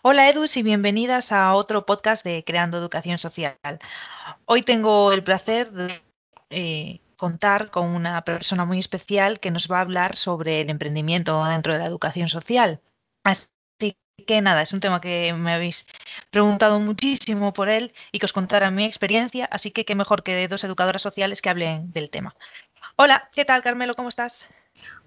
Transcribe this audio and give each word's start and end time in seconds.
Hola 0.00 0.28
Edus 0.28 0.56
y 0.56 0.62
bienvenidas 0.62 1.32
a 1.32 1.52
otro 1.54 1.84
podcast 1.84 2.24
de 2.24 2.44
Creando 2.44 2.78
Educación 2.78 3.18
Social. 3.18 3.58
Hoy 4.44 4.62
tengo 4.62 5.10
el 5.10 5.24
placer 5.24 5.72
de 5.72 6.00
eh, 6.50 7.00
contar 7.16 7.72
con 7.72 7.88
una 7.88 8.22
persona 8.22 8.64
muy 8.64 8.78
especial 8.78 9.40
que 9.40 9.50
nos 9.50 9.66
va 9.68 9.78
a 9.78 9.80
hablar 9.80 10.14
sobre 10.14 10.60
el 10.60 10.70
emprendimiento 10.70 11.44
dentro 11.44 11.72
de 11.72 11.80
la 11.80 11.86
educación 11.86 12.28
social. 12.28 12.80
Así 13.24 13.48
que 14.24 14.40
nada, 14.40 14.62
es 14.62 14.72
un 14.72 14.78
tema 14.78 15.00
que 15.00 15.32
me 15.32 15.52
habéis 15.52 15.84
preguntado 16.30 16.78
muchísimo 16.78 17.52
por 17.52 17.68
él 17.68 17.92
y 18.12 18.20
que 18.20 18.26
os 18.26 18.32
contara 18.32 18.70
mi 18.70 18.84
experiencia, 18.84 19.46
así 19.46 19.72
que 19.72 19.84
qué 19.84 19.96
mejor 19.96 20.22
que 20.22 20.46
dos 20.46 20.62
educadoras 20.62 21.02
sociales 21.02 21.42
que 21.42 21.50
hablen 21.50 21.92
del 21.92 22.08
tema. 22.08 22.36
Hola, 22.94 23.28
¿qué 23.32 23.44
tal 23.44 23.64
Carmelo? 23.64 23.96
¿Cómo 23.96 24.10
estás? 24.10 24.46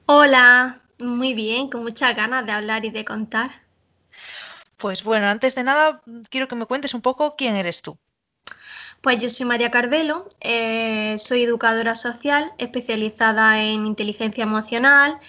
Hola, 0.05 0.79
muy 0.99 1.33
bien, 1.33 1.69
con 1.69 1.81
muchas 1.81 2.13
ganas 2.13 2.45
de 2.45 2.51
hablar 2.51 2.83
y 2.83 2.89
de 2.89 3.05
contar. 3.05 3.70
Pues 4.81 5.03
bueno, 5.03 5.27
antes 5.27 5.53
de 5.53 5.63
nada, 5.63 6.01
quiero 6.31 6.47
que 6.47 6.55
me 6.55 6.65
cuentes 6.65 6.95
un 6.95 7.01
poco 7.01 7.35
quién 7.35 7.55
eres 7.55 7.83
tú. 7.83 7.99
Pues 9.01 9.19
yo 9.19 9.29
soy 9.29 9.45
María 9.45 9.69
Carvelo, 9.69 10.27
eh, 10.41 11.17
soy 11.19 11.43
educadora 11.43 11.93
social 11.93 12.51
especializada 12.57 13.61
en 13.61 13.85
inteligencia 13.85 14.43
emocional. 14.43 15.19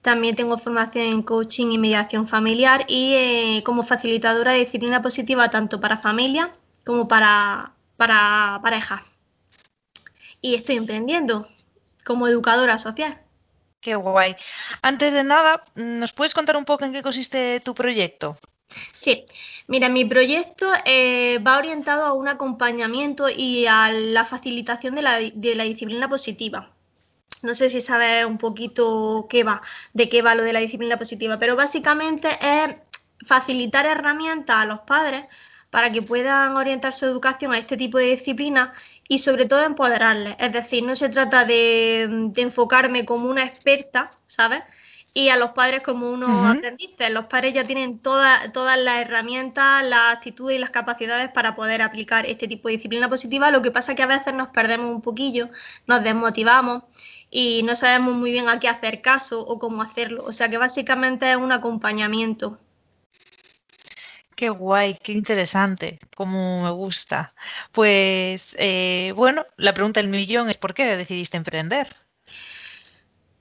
También 0.00 0.36
tengo 0.36 0.56
formación 0.58 1.06
en 1.06 1.22
coaching 1.22 1.72
y 1.72 1.78
mediación 1.78 2.24
familiar 2.24 2.84
y 2.86 3.14
eh, 3.16 3.62
como 3.64 3.82
facilitadora 3.82 4.52
de 4.52 4.60
disciplina 4.60 5.02
positiva 5.02 5.50
tanto 5.50 5.80
para 5.80 5.98
familia 5.98 6.52
como 6.84 7.08
para, 7.08 7.72
para 7.96 8.60
pareja. 8.62 9.04
Y 10.40 10.54
estoy 10.54 10.76
emprendiendo 10.76 11.48
como 12.04 12.28
educadora 12.28 12.78
social. 12.78 13.20
Qué 13.80 13.96
guay. 13.96 14.36
Antes 14.82 15.12
de 15.12 15.24
nada, 15.24 15.64
¿nos 15.74 16.12
puedes 16.12 16.32
contar 16.34 16.56
un 16.56 16.64
poco 16.64 16.84
en 16.84 16.92
qué 16.92 17.02
consiste 17.02 17.60
tu 17.60 17.74
proyecto? 17.74 18.36
Sí, 18.94 19.24
mira, 19.66 19.88
mi 19.88 20.04
proyecto 20.04 20.66
eh, 20.84 21.38
va 21.38 21.58
orientado 21.58 22.04
a 22.04 22.12
un 22.12 22.28
acompañamiento 22.28 23.28
y 23.28 23.66
a 23.66 23.90
la 23.90 24.24
facilitación 24.24 24.94
de 24.94 25.02
la, 25.02 25.18
disciplina 25.64 26.08
positiva. 26.08 26.70
No 27.42 27.54
sé 27.54 27.70
si 27.70 27.80
sabes 27.80 28.24
un 28.26 28.38
poquito 28.38 29.26
qué 29.30 29.44
va, 29.44 29.60
de 29.94 30.08
qué 30.08 30.22
va 30.22 30.34
lo 30.34 30.42
de 30.44 30.52
la 30.52 30.60
disciplina 30.60 30.98
positiva, 30.98 31.38
pero 31.38 31.56
básicamente 31.56 32.28
es 32.40 32.76
facilitar 33.26 33.86
herramientas 33.86 34.56
a 34.56 34.66
los 34.66 34.80
padres 34.80 35.24
para 35.70 35.90
que 35.92 36.02
puedan 36.02 36.56
orientar 36.56 36.92
su 36.92 37.06
educación 37.06 37.52
a 37.54 37.58
este 37.58 37.76
tipo 37.76 37.98
de 37.98 38.16
disciplinas 38.16 38.70
y 39.08 39.20
sobre 39.20 39.46
todo 39.46 39.62
empoderarles. 39.62 40.36
Es 40.38 40.52
decir, 40.52 40.84
no 40.84 40.96
se 40.96 41.08
trata 41.08 41.44
de, 41.44 42.08
de 42.32 42.42
enfocarme 42.42 43.04
como 43.04 43.30
una 43.30 43.44
experta, 43.44 44.12
¿sabes? 44.26 44.62
Y 45.12 45.28
a 45.30 45.36
los 45.36 45.50
padres 45.50 45.82
como 45.82 46.10
unos 46.10 46.46
aprendices. 46.46 47.10
Los 47.10 47.26
padres 47.26 47.52
ya 47.52 47.66
tienen 47.66 47.98
todas 47.98 48.78
las 48.78 48.98
herramientas, 48.98 49.84
las 49.84 50.14
actitudes 50.14 50.56
y 50.56 50.60
las 50.60 50.70
capacidades 50.70 51.30
para 51.30 51.54
poder 51.54 51.82
aplicar 51.82 52.26
este 52.26 52.46
tipo 52.46 52.68
de 52.68 52.74
disciplina 52.74 53.08
positiva. 53.08 53.50
Lo 53.50 53.62
que 53.62 53.70
pasa 53.70 53.92
es 53.92 53.96
que 53.96 54.02
a 54.02 54.06
veces 54.06 54.34
nos 54.34 54.48
perdemos 54.48 54.94
un 54.94 55.00
poquillo, 55.00 55.48
nos 55.86 56.02
desmotivamos 56.02 56.84
y 57.30 57.62
no 57.64 57.76
sabemos 57.76 58.14
muy 58.14 58.32
bien 58.32 58.48
a 58.48 58.60
qué 58.60 58.68
hacer 58.68 59.02
caso 59.02 59.40
o 59.40 59.58
cómo 59.58 59.82
hacerlo. 59.82 60.24
O 60.24 60.32
sea 60.32 60.48
que 60.48 60.58
básicamente 60.58 61.30
es 61.30 61.36
un 61.36 61.52
acompañamiento. 61.52 62.58
Qué 64.36 64.48
guay, 64.48 64.98
qué 65.02 65.12
interesante, 65.12 65.98
cómo 66.16 66.62
me 66.62 66.70
gusta. 66.70 67.34
Pues 67.72 68.56
eh, 68.58 69.12
bueno, 69.14 69.44
la 69.56 69.74
pregunta 69.74 70.00
del 70.00 70.08
millón 70.08 70.48
es 70.48 70.56
¿por 70.56 70.72
qué 70.72 70.96
decidiste 70.96 71.36
emprender? 71.36 71.94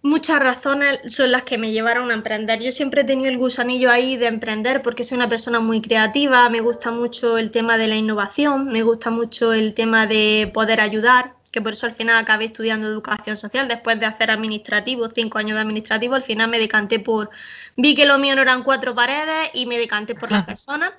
Muchas 0.01 0.39
razones 0.39 0.99
son 1.13 1.33
las 1.33 1.43
que 1.43 1.57
me 1.57 1.71
llevaron 1.71 2.09
a 2.09 2.13
emprender. 2.13 2.61
Yo 2.61 2.71
siempre 2.71 3.01
he 3.01 3.03
tenido 3.03 3.29
el 3.29 3.37
gusanillo 3.37 3.91
ahí 3.91 4.15
de 4.15 4.27
emprender 4.27 4.81
porque 4.81 5.03
soy 5.03 5.17
una 5.17 5.27
persona 5.27 5.59
muy 5.59 5.81
creativa, 5.81 6.47
me 6.49 6.61
gusta 6.61 6.89
mucho 6.89 7.37
el 7.37 7.51
tema 7.51 7.77
de 7.77 7.87
la 7.87 7.97
innovación, 7.97 8.69
me 8.69 8.81
gusta 8.81 9.09
mucho 9.09 9.51
el 9.51 9.73
tema 9.73 10.07
de 10.07 10.49
poder 10.53 10.79
ayudar, 10.79 11.33
que 11.51 11.61
por 11.61 11.73
eso 11.73 11.85
al 11.85 11.91
final 11.91 12.15
acabé 12.15 12.45
estudiando 12.45 12.87
educación 12.87 13.35
social 13.35 13.67
después 13.67 13.99
de 13.99 14.05
hacer 14.05 14.31
administrativo, 14.31 15.09
cinco 15.13 15.37
años 15.37 15.55
de 15.55 15.61
administrativo, 15.61 16.15
al 16.15 16.23
final 16.23 16.49
me 16.49 16.59
decanté 16.59 16.99
por, 16.99 17.29
vi 17.75 17.93
que 17.93 18.05
lo 18.05 18.17
mío 18.19 18.37
no 18.37 18.41
eran 18.41 18.63
cuatro 18.63 18.95
paredes 18.95 19.49
y 19.53 19.65
me 19.65 19.77
decanté 19.77 20.15
por 20.15 20.31
las 20.31 20.45
personas. 20.45 20.93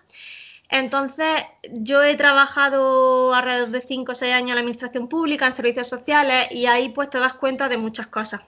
Entonces, 0.68 1.26
yo 1.72 2.02
he 2.02 2.16
trabajado 2.16 3.34
alrededor 3.34 3.70
de 3.70 3.80
cinco 3.80 4.12
o 4.12 4.14
seis 4.14 4.34
años 4.34 4.50
en 4.50 4.56
la 4.56 4.60
administración 4.60 5.08
pública, 5.08 5.46
en 5.46 5.54
servicios 5.54 5.88
sociales, 5.88 6.48
y 6.50 6.66
ahí 6.66 6.90
pues 6.90 7.08
te 7.08 7.18
das 7.18 7.32
cuenta 7.32 7.70
de 7.70 7.78
muchas 7.78 8.06
cosas 8.06 8.42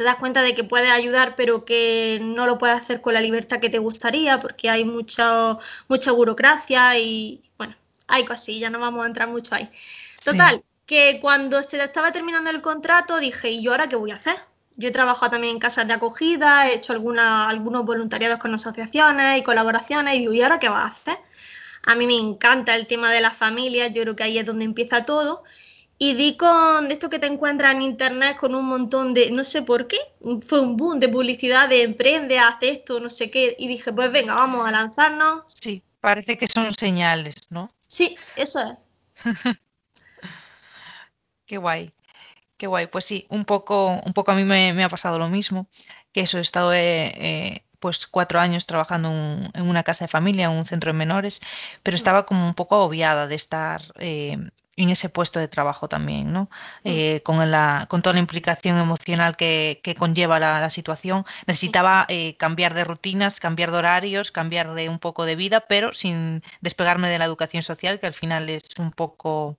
te 0.00 0.04
das 0.04 0.16
cuenta 0.16 0.40
de 0.40 0.54
que 0.54 0.64
puedes 0.64 0.90
ayudar, 0.90 1.34
pero 1.36 1.66
que 1.66 2.20
no 2.22 2.46
lo 2.46 2.56
puedes 2.56 2.74
hacer 2.74 3.02
con 3.02 3.12
la 3.12 3.20
libertad 3.20 3.60
que 3.60 3.68
te 3.68 3.76
gustaría, 3.76 4.40
porque 4.40 4.70
hay 4.70 4.82
mucha, 4.82 5.58
mucha 5.88 6.10
burocracia 6.12 6.98
y, 6.98 7.42
bueno, 7.58 7.76
hay 8.08 8.24
cosillas, 8.24 8.70
no 8.70 8.78
vamos 8.78 9.04
a 9.04 9.08
entrar 9.08 9.28
mucho 9.28 9.54
ahí. 9.54 9.70
Total, 10.24 10.64
que 10.86 11.18
cuando 11.20 11.62
se 11.62 11.76
estaba 11.84 12.12
terminando 12.12 12.48
el 12.48 12.62
contrato 12.62 13.18
dije, 13.18 13.50
¿y 13.50 13.62
yo 13.62 13.72
ahora 13.72 13.90
qué 13.90 13.96
voy 13.96 14.10
a 14.12 14.14
hacer? 14.14 14.38
Yo 14.74 14.88
he 14.88 14.90
trabajado 14.90 15.32
también 15.32 15.56
en 15.56 15.60
casas 15.60 15.86
de 15.86 15.92
acogida, 15.92 16.70
he 16.70 16.76
hecho 16.76 16.94
alguna, 16.94 17.50
algunos 17.50 17.84
voluntariados 17.84 18.38
con 18.38 18.54
asociaciones 18.54 19.38
y 19.38 19.42
colaboraciones, 19.42 20.14
y 20.14 20.20
digo, 20.20 20.32
¿y 20.32 20.40
ahora 20.40 20.58
qué 20.58 20.70
vas 20.70 20.84
a 20.84 20.94
hacer? 20.94 21.18
A 21.84 21.94
mí 21.94 22.06
me 22.06 22.16
encanta 22.16 22.74
el 22.74 22.86
tema 22.86 23.12
de 23.12 23.20
la 23.20 23.32
familia, 23.32 23.88
yo 23.88 24.00
creo 24.00 24.16
que 24.16 24.22
ahí 24.22 24.38
es 24.38 24.46
donde 24.46 24.64
empieza 24.64 25.04
todo. 25.04 25.44
Y 26.02 26.14
di 26.14 26.38
con 26.38 26.88
de 26.88 26.94
esto 26.94 27.10
que 27.10 27.18
te 27.18 27.26
encuentras 27.26 27.74
en 27.74 27.82
internet 27.82 28.38
con 28.38 28.54
un 28.54 28.64
montón 28.64 29.12
de, 29.12 29.30
no 29.32 29.44
sé 29.44 29.60
por 29.60 29.86
qué, 29.86 29.98
fue 30.40 30.62
un 30.62 30.78
boom 30.78 30.98
de 30.98 31.10
publicidad 31.10 31.68
de 31.68 31.82
emprende, 31.82 32.38
haz 32.38 32.56
esto, 32.62 33.00
no 33.00 33.10
sé 33.10 33.30
qué. 33.30 33.54
Y 33.58 33.68
dije, 33.68 33.92
pues 33.92 34.10
venga, 34.10 34.34
vamos 34.34 34.66
a 34.66 34.70
lanzarnos. 34.70 35.44
Sí, 35.48 35.82
parece 36.00 36.38
que 36.38 36.46
son 36.46 36.72
señales, 36.72 37.34
¿no? 37.50 37.70
Sí, 37.86 38.16
eso 38.34 38.60
es. 38.62 38.78
qué 41.44 41.58
guay, 41.58 41.92
qué 42.56 42.66
guay. 42.66 42.86
Pues 42.86 43.04
sí, 43.04 43.26
un 43.28 43.44
poco, 43.44 44.00
un 44.02 44.14
poco 44.14 44.30
a 44.30 44.34
mí 44.34 44.44
me, 44.44 44.82
ha 44.82 44.88
pasado 44.88 45.18
lo 45.18 45.28
mismo, 45.28 45.68
que 46.12 46.22
eso, 46.22 46.38
he 46.38 46.40
estado 46.40 46.72
eh, 46.72 47.12
eh, 47.14 47.64
pues 47.80 48.06
cuatro 48.06 48.40
años 48.40 48.66
trabajando 48.66 49.10
en 49.10 49.68
una 49.68 49.82
casa 49.82 50.04
de 50.04 50.08
familia, 50.08 50.46
en 50.46 50.52
un 50.52 50.66
centro 50.66 50.92
de 50.92 50.98
menores, 50.98 51.40
pero 51.82 51.96
estaba 51.96 52.26
como 52.26 52.46
un 52.46 52.54
poco 52.54 52.76
agobiada 52.76 53.26
de 53.26 53.34
estar 53.34 53.82
eh, 53.98 54.36
en 54.82 54.90
ese 54.90 55.08
puesto 55.08 55.38
de 55.38 55.48
trabajo 55.48 55.88
también, 55.88 56.32
¿no? 56.32 56.44
Mm. 56.44 56.46
Eh, 56.84 57.20
con, 57.22 57.50
la, 57.50 57.86
con 57.88 58.02
toda 58.02 58.14
la 58.14 58.20
implicación 58.20 58.78
emocional 58.78 59.36
que, 59.36 59.80
conlleva 59.98 60.38
la, 60.38 60.70
situación, 60.70 61.24
necesitaba 61.46 62.06
eh, 62.08 62.36
cambiar 62.36 62.74
de 62.74 62.84
rutinas, 62.84 63.40
cambiar 63.40 63.70
de 63.72 63.78
horarios, 63.78 64.30
cambiar 64.30 64.74
de 64.74 64.88
un 64.88 64.98
poco 64.98 65.24
de 65.24 65.36
vida, 65.36 65.60
pero 65.60 65.92
sin 65.92 66.42
despegarme 66.60 67.10
de 67.10 67.18
la 67.18 67.24
educación 67.24 67.62
social, 67.62 68.00
que 68.00 68.06
al 68.06 68.14
final 68.14 68.48
es 68.48 68.64
un 68.78 68.92
poco 68.92 69.58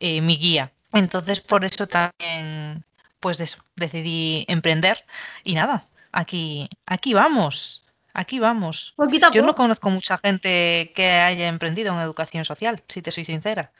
eh, 0.00 0.20
mi 0.20 0.36
guía. 0.36 0.72
Entonces, 0.92 1.40
por 1.46 1.64
eso 1.64 1.86
también, 1.86 2.84
pues 3.20 3.40
eso, 3.40 3.58
decidí 3.74 4.44
emprender 4.48 5.04
y 5.42 5.54
nada, 5.54 5.84
aquí, 6.14 6.68
aquí 6.86 7.14
vamos. 7.14 7.82
Aquí 8.16 8.38
vamos. 8.38 8.94
Yo 9.32 9.42
no 9.42 9.56
conozco 9.56 9.90
mucha 9.90 10.18
gente 10.18 10.92
que 10.94 11.10
haya 11.10 11.48
emprendido 11.48 11.92
en 11.92 12.00
educación 12.00 12.44
social, 12.44 12.80
si 12.88 13.02
te 13.02 13.10
soy 13.10 13.24
sincera 13.24 13.72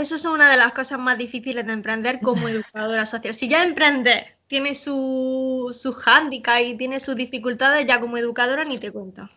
eso 0.00 0.14
es 0.14 0.24
una 0.24 0.50
de 0.50 0.56
las 0.56 0.72
cosas 0.72 0.98
más 0.98 1.18
difíciles 1.18 1.66
de 1.66 1.72
emprender 1.72 2.20
como 2.20 2.48
educadora 2.48 3.06
social. 3.06 3.34
Si 3.34 3.48
ya 3.48 3.62
emprender 3.62 4.36
tiene 4.46 4.74
su, 4.74 5.76
su 5.78 5.92
hándicap 5.92 6.60
y 6.60 6.76
tiene 6.76 7.00
sus 7.00 7.16
dificultades, 7.16 7.86
ya 7.86 8.00
como 8.00 8.16
educadora 8.16 8.64
ni 8.64 8.78
te 8.78 8.92
cuento 8.92 9.28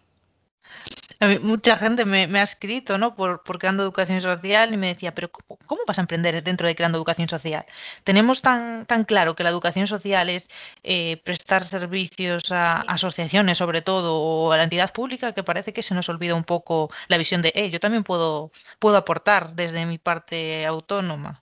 mucha 1.42 1.76
gente 1.76 2.06
me, 2.06 2.40
ha 2.40 2.44
escrito, 2.44 2.98
¿no? 2.98 3.14
Por, 3.16 3.42
Creando 3.60 3.84
Educación 3.84 4.22
Social 4.22 4.74
y 4.74 4.78
me 4.78 4.88
decía, 4.88 5.14
pero 5.14 5.30
¿cómo, 5.30 5.82
vas 5.86 5.98
a 5.98 6.02
emprender 6.02 6.42
dentro 6.44 6.68
de 6.68 6.76
Creando 6.76 6.98
Educación 6.98 7.28
Social? 7.28 7.66
Tenemos 8.06 8.42
tan, 8.42 8.86
tan 8.86 9.04
claro 9.04 9.36
que 9.36 9.44
la 9.44 9.50
educación 9.50 9.88
social 9.88 10.30
es 10.30 10.48
eh, 10.84 11.18
prestar 11.26 11.66
servicios 11.66 12.52
a 12.52 12.82
asociaciones, 12.82 13.58
sobre 13.58 13.82
todo, 13.82 14.16
o 14.18 14.52
a 14.54 14.58
la 14.58 14.64
entidad 14.64 14.94
pública, 14.94 15.34
que 15.34 15.44
parece 15.44 15.74
que 15.74 15.84
se 15.84 15.94
nos 15.94 16.08
olvida 16.08 16.36
un 16.36 16.46
poco 16.46 16.90
la 17.10 17.18
visión 17.18 17.42
de, 17.42 17.52
eh, 17.54 17.70
yo 17.70 17.82
también 17.82 18.04
puedo, 18.04 18.52
puedo 18.80 18.96
aportar 18.96 19.56
desde 19.56 19.86
mi 19.86 19.98
parte 19.98 20.66
autónoma. 20.66 21.42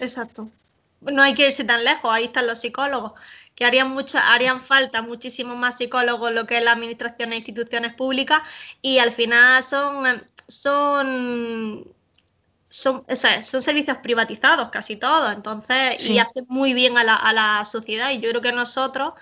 Exacto. 0.00 0.50
No 1.00 1.22
hay 1.22 1.34
que 1.34 1.46
irse 1.46 1.62
tan 1.62 1.84
lejos, 1.84 2.10
ahí 2.12 2.24
están 2.24 2.48
los 2.48 2.60
psicólogos 2.60 3.12
que 3.58 3.64
harían, 3.64 3.90
mucha, 3.90 4.32
harían 4.32 4.60
falta 4.60 5.02
muchísimos 5.02 5.56
más 5.56 5.78
psicólogos 5.78 6.30
lo 6.30 6.46
que 6.46 6.58
es 6.58 6.62
la 6.62 6.70
administración 6.70 7.32
e 7.32 7.38
instituciones 7.38 7.92
públicas 7.92 8.40
y 8.82 9.00
al 9.00 9.10
final 9.10 9.64
son, 9.64 10.04
son 10.46 11.84
son, 12.68 13.04
son 13.08 13.62
servicios 13.62 13.98
privatizados 13.98 14.68
casi 14.68 14.94
todos, 14.94 15.32
entonces, 15.32 16.08
y 16.08 16.20
hacen 16.20 16.46
muy 16.48 16.72
bien 16.72 16.98
a 16.98 17.02
la, 17.02 17.16
a 17.16 17.32
la, 17.32 17.64
sociedad. 17.64 18.10
Y 18.12 18.20
yo 18.20 18.30
creo 18.30 18.42
que 18.42 18.52
nosotros 18.52 19.14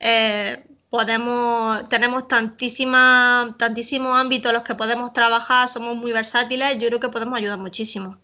eh, 0.00 0.64
podemos, 0.90 1.88
tenemos 1.88 2.26
tantísima, 2.26 3.54
tantísimos 3.58 4.18
ámbitos 4.18 4.50
en 4.50 4.54
los 4.54 4.64
que 4.64 4.74
podemos 4.74 5.12
trabajar, 5.12 5.68
somos 5.68 5.96
muy 5.96 6.10
versátiles, 6.10 6.78
yo 6.78 6.88
creo 6.88 6.98
que 6.98 7.10
podemos 7.10 7.38
ayudar 7.38 7.58
muchísimo. 7.58 8.18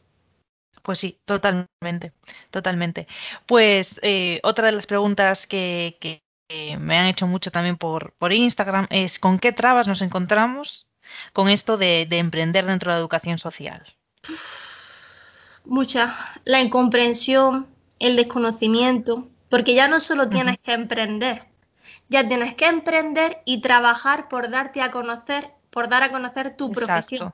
Pues 0.84 0.98
sí, 0.98 1.19
totalmente, 1.25 2.12
totalmente. 2.50 3.08
Pues 3.46 3.98
eh, 4.02 4.38
otra 4.42 4.66
de 4.66 4.72
las 4.72 4.86
preguntas 4.86 5.46
que, 5.46 6.20
me 6.78 6.98
han 6.98 7.06
hecho 7.06 7.26
mucho 7.26 7.50
también 7.50 7.78
por, 7.78 8.12
por 8.12 8.34
Instagram 8.34 8.86
es 8.90 9.19
¿con 9.19 9.38
qué 9.38 9.50
trabas 9.50 9.88
nos 9.88 10.02
encontramos 10.02 10.86
con 11.32 11.48
esto 11.48 11.78
de, 11.78 12.06
emprender 12.10 12.66
dentro 12.66 12.90
de 12.90 12.96
la 12.96 13.00
educación 13.00 13.38
social? 13.38 13.82
Mucha. 15.64 16.14
La 16.44 16.60
incomprensión, 16.60 17.66
el 17.98 18.16
desconocimiento, 18.16 19.26
porque 19.48 19.75
ya 19.75 19.88
no 19.88 20.00
solo 20.00 20.28
tienes 20.28 20.58
que 20.58 20.75
emprender, 20.75 21.48
ya 22.10 22.28
tienes 22.28 22.54
que 22.56 22.66
emprender 22.66 23.40
y 23.46 23.62
trabajar 23.62 24.28
por 24.28 24.50
darte 24.50 24.82
a 24.82 24.90
conocer, 24.90 25.50
por 25.70 25.88
dar 25.88 26.02
a 26.02 26.12
conocer 26.12 26.54
tu 26.54 26.70
profesión. 26.72 27.32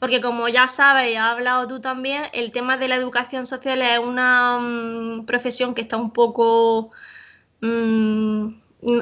Porque 0.00 0.22
como 0.22 0.48
ya 0.48 0.66
sabes 0.66 1.12
y 1.12 1.16
has 1.16 1.26
hablado 1.26 1.68
tú 1.68 1.80
también, 1.80 2.24
el 2.32 2.52
tema 2.52 2.78
de 2.78 2.88
la 2.88 2.96
educación 2.96 3.46
social 3.46 3.82
es 3.82 3.98
una 3.98 4.58
mm, 4.58 5.26
profesión 5.26 5.74
que 5.74 5.82
está 5.82 5.98
un 5.98 6.10
poco... 6.10 6.90
Mm, 7.60 8.54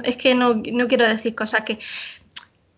es 0.03 0.17
que 0.17 0.35
no, 0.35 0.61
quiero 0.61 1.07
decir 1.07 1.37
cosas 1.37 1.63
que 1.63 1.79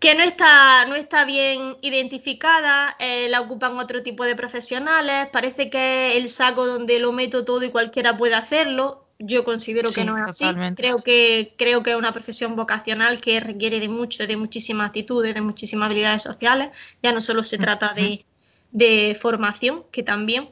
que 0.00 0.14
no 0.14 0.22
está, 0.22 0.86
no 0.86 0.94
está 0.94 1.26
bien 1.26 1.76
identificada, 1.82 2.96
eh, 2.98 3.28
la 3.28 3.40
ocupan 3.42 3.78
otro 3.78 4.02
tipo 4.02 4.24
de 4.24 4.34
profesionales, 4.34 5.28
parece 5.30 5.68
que 5.68 6.12
es 6.12 6.16
el 6.16 6.28
saco 6.30 6.66
donde 6.66 6.98
lo 6.98 7.12
meto 7.12 7.44
todo 7.44 7.62
y 7.64 7.70
cualquiera 7.70 8.16
puede 8.16 8.34
hacerlo. 8.34 9.09
Yo 9.22 9.44
considero 9.44 9.92
que 9.92 10.06
no 10.06 10.16
es 10.16 10.30
así. 10.30 10.46
Creo 10.74 11.02
que, 11.02 11.54
creo 11.58 11.82
que 11.82 11.90
es 11.90 11.96
una 11.96 12.12
profesión 12.12 12.56
vocacional 12.56 13.20
que 13.20 13.38
requiere 13.38 13.78
de 13.78 13.90
mucho, 13.90 14.26
de 14.26 14.36
muchísimas 14.38 14.86
actitudes, 14.88 15.34
de 15.34 15.42
muchísimas 15.42 15.86
habilidades 15.86 16.22
sociales. 16.22 16.70
Ya 17.02 17.12
no 17.12 17.20
solo 17.20 17.42
se 17.42 17.58
trata 17.58 17.92
de, 17.92 18.24
de 18.72 19.14
formación, 19.20 19.84
que 19.92 20.02
también. 20.02 20.48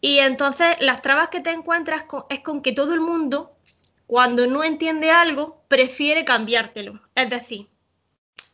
Y 0.00 0.18
entonces 0.18 0.76
las 0.80 1.02
trabas 1.02 1.28
que 1.28 1.40
te 1.40 1.52
encuentras 1.52 2.04
es 2.30 2.40
con 2.40 2.62
que 2.62 2.72
todo 2.72 2.94
el 2.94 3.00
mundo, 3.00 3.52
cuando 4.08 4.48
no 4.48 4.64
entiende 4.64 5.12
algo, 5.12 5.62
prefiere 5.68 6.24
cambiártelo. 6.24 7.00
Es 7.14 7.30
decir, 7.30 7.68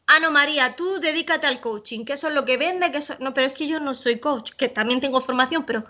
ah, 0.06 0.20
no, 0.20 0.30
María, 0.30 0.76
tú 0.76 1.00
dedícate 1.00 1.46
al 1.46 1.62
coaching, 1.62 2.04
que 2.04 2.12
eso 2.12 2.28
es 2.28 2.34
lo 2.34 2.44
que 2.44 2.58
vende, 2.58 2.90
que 2.92 2.98
eso... 2.98 3.14
No, 3.20 3.32
pero 3.32 3.46
es 3.46 3.54
que 3.54 3.66
yo 3.66 3.80
no 3.80 3.94
soy 3.94 4.18
coach, 4.18 4.52
que 4.52 4.68
también 4.68 5.00
tengo 5.00 5.22
formación, 5.22 5.64
pero 5.64 5.86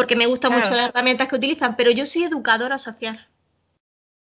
porque 0.00 0.16
me 0.16 0.24
gustan 0.24 0.54
mucho 0.54 0.74
las 0.74 0.88
herramientas 0.88 1.28
que 1.28 1.36
utilizan, 1.36 1.76
pero 1.76 1.90
yo 1.90 2.06
soy 2.06 2.24
educadora 2.24 2.78
social. 2.78 3.28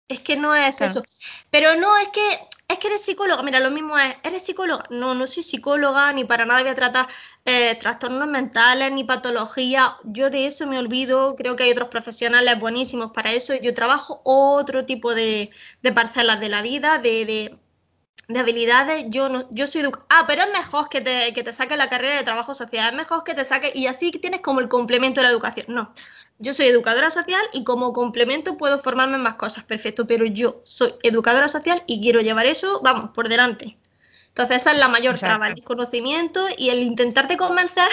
Es 0.07 0.19
que 0.19 0.35
no 0.35 0.55
es 0.55 0.81
eso. 0.81 1.03
Pero 1.51 1.75
no, 1.75 1.95
es 1.97 2.07
que 2.07 2.39
es 2.67 2.79
que 2.79 2.87
eres 2.87 3.01
psicóloga. 3.01 3.43
Mira, 3.43 3.59
lo 3.59 3.69
mismo 3.69 3.95
es, 3.95 4.15
¿eres 4.23 4.41
psicóloga? 4.41 4.85
No, 4.89 5.13
no 5.13 5.27
soy 5.27 5.43
psicóloga, 5.43 6.11
ni 6.13 6.25
para 6.25 6.45
nada 6.45 6.63
voy 6.63 6.71
a 6.71 6.75
tratar 6.75 7.07
eh, 7.45 7.75
trastornos 7.75 8.27
mentales, 8.27 8.91
ni 8.91 9.03
patología. 9.03 9.97
Yo 10.03 10.31
de 10.31 10.47
eso 10.47 10.65
me 10.65 10.79
olvido. 10.79 11.35
Creo 11.35 11.55
que 11.55 11.65
hay 11.65 11.71
otros 11.71 11.89
profesionales 11.89 12.59
buenísimos 12.59 13.11
para 13.11 13.31
eso. 13.33 13.53
Yo 13.53 13.75
trabajo 13.75 14.21
otro 14.23 14.83
tipo 14.83 15.13
de, 15.13 15.51
de 15.83 15.91
parcelas 15.91 16.39
de 16.39 16.49
la 16.49 16.63
vida, 16.63 16.97
de, 16.97 17.25
de 17.25 17.59
habilidades, 18.39 19.05
yo 19.09 19.29
no, 19.29 19.47
yo 19.51 19.67
soy 19.67 19.83
Ah, 20.09 20.25
pero 20.27 20.43
es 20.43 20.51
mejor 20.51 20.89
que 20.89 21.01
te, 21.01 21.33
que 21.33 21.43
te 21.43 21.53
saque 21.53 21.75
la 21.77 21.89
carrera 21.89 22.17
de 22.17 22.23
trabajo 22.23 22.53
social, 22.53 22.91
es 22.91 22.97
mejor 22.97 23.23
que 23.23 23.33
te 23.33 23.45
saque, 23.45 23.71
y 23.73 23.87
así 23.87 24.11
tienes 24.11 24.41
como 24.41 24.59
el 24.59 24.69
complemento 24.69 25.21
de 25.21 25.25
la 25.25 25.31
educación. 25.31 25.67
No, 25.69 25.93
yo 26.39 26.53
soy 26.53 26.67
educadora 26.67 27.09
social 27.09 27.41
y 27.53 27.63
como 27.63 27.93
complemento 27.93 28.57
puedo 28.57 28.79
formarme 28.79 29.15
en 29.15 29.23
más 29.23 29.35
cosas, 29.35 29.63
perfecto, 29.63 30.07
pero 30.07 30.25
yo 30.25 30.61
soy 30.63 30.93
educadora 31.03 31.47
social 31.47 31.83
y 31.87 32.01
quiero 32.01 32.21
llevar 32.21 32.45
eso, 32.45 32.81
vamos, 32.83 33.11
por 33.13 33.29
delante. 33.29 33.77
Entonces 34.29 34.57
esa 34.57 34.71
es 34.71 34.79
la 34.79 34.87
mayor 34.87 35.19
traba, 35.19 35.47
el 35.47 35.55
desconocimiento 35.55 36.47
y 36.57 36.69
el 36.69 36.79
intentarte 36.79 37.35
convencer 37.35 37.89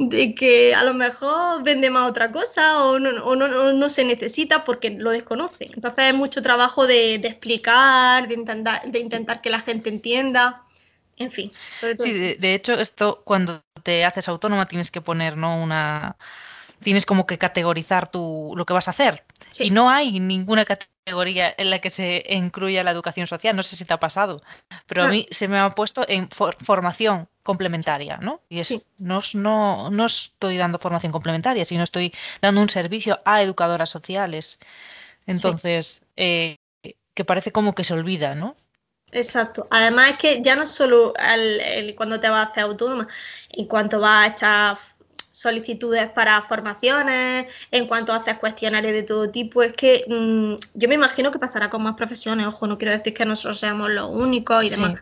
de 0.00 0.34
que 0.34 0.74
a 0.74 0.82
lo 0.82 0.94
mejor 0.94 1.62
vende 1.62 1.90
más 1.90 2.08
otra 2.08 2.32
cosa 2.32 2.82
o 2.84 2.98
no, 2.98 3.12
no, 3.12 3.88
se 3.90 4.02
necesita 4.02 4.64
porque 4.64 4.90
lo 4.90 5.10
desconoce. 5.10 5.66
Entonces 5.74 6.06
es 6.06 6.14
mucho 6.14 6.42
trabajo 6.42 6.86
de, 6.86 7.16
explicar, 7.16 8.26
de 8.26 8.34
intentar, 8.34 8.80
de 8.90 8.98
intentar 8.98 9.42
que 9.42 9.50
la 9.50 9.60
gente 9.60 9.90
entienda, 9.90 10.62
en 11.18 11.30
fin. 11.30 11.52
sí, 11.98 12.34
de, 12.34 12.54
hecho 12.54 12.80
esto 12.80 13.20
cuando 13.24 13.62
te 13.82 14.06
haces 14.06 14.26
autónoma 14.28 14.66
tienes 14.66 14.90
que 14.90 15.02
poner 15.02 15.36
¿no? 15.36 15.62
una 15.62 16.16
tienes 16.82 17.04
como 17.04 17.26
que 17.26 17.36
categorizar 17.36 18.10
tu, 18.10 18.54
lo 18.56 18.64
que 18.64 18.72
vas 18.72 18.88
a 18.88 18.92
hacer. 18.92 19.24
Y 19.60 19.70
no 19.70 19.90
hay 19.90 20.18
ninguna 20.20 20.64
categoría 20.64 21.54
en 21.56 21.70
la 21.70 21.80
que 21.80 21.90
se 21.90 22.24
incluya 22.28 22.84
la 22.84 22.90
educación 22.90 23.26
social. 23.26 23.56
No 23.56 23.62
sé 23.62 23.76
si 23.76 23.84
te 23.84 23.94
ha 23.94 24.00
pasado, 24.00 24.42
pero 24.86 25.02
a 25.02 25.06
ah. 25.06 25.10
mí 25.10 25.26
se 25.30 25.48
me 25.48 25.58
ha 25.58 25.70
puesto 25.70 26.04
en 26.08 26.28
formación 26.30 27.28
complementaria, 27.42 28.18
¿no? 28.18 28.40
Y 28.48 28.60
es, 28.60 28.82
no, 28.98 29.22
no, 29.34 29.90
no 29.90 30.06
estoy 30.06 30.56
dando 30.56 30.78
formación 30.78 31.12
complementaria, 31.12 31.64
sino 31.64 31.82
estoy 31.82 32.12
dando 32.40 32.60
un 32.60 32.68
servicio 32.68 33.20
a 33.24 33.42
educadoras 33.42 33.90
sociales. 33.90 34.58
Entonces, 35.26 36.02
eh, 36.16 36.56
que 37.14 37.24
parece 37.24 37.52
como 37.52 37.74
que 37.74 37.84
se 37.84 37.94
olvida, 37.94 38.34
¿no? 38.34 38.56
Exacto. 39.12 39.66
Además 39.70 40.12
es 40.12 40.16
que 40.18 40.42
ya 40.42 40.56
no 40.56 40.66
solo 40.66 41.14
cuando 41.96 42.20
te 42.20 42.28
vas 42.28 42.46
a 42.46 42.50
hacer 42.50 42.62
autónoma, 42.64 43.08
en 43.50 43.66
cuanto 43.66 44.00
vas 44.00 44.24
a 44.24 44.32
echar 44.32 44.78
solicitudes 45.32 46.08
para 46.10 46.40
formaciones, 46.42 47.46
en 47.70 47.86
cuanto 47.86 48.12
haces 48.12 48.38
cuestionarios 48.38 48.92
de 48.92 49.02
todo 49.02 49.30
tipo, 49.30 49.62
es 49.62 49.72
que 49.72 50.04
mm, 50.08 50.54
yo 50.74 50.88
me 50.88 50.94
imagino 50.94 51.30
que 51.30 51.38
pasará 51.38 51.70
con 51.70 51.82
más 51.82 51.94
profesiones, 51.94 52.46
ojo, 52.46 52.66
no 52.66 52.78
quiero 52.78 52.96
decir 52.96 53.14
que 53.14 53.24
nosotros 53.24 53.58
seamos 53.58 53.90
los 53.90 54.06
únicos 54.06 54.64
y 54.64 54.70
demás. 54.70 55.00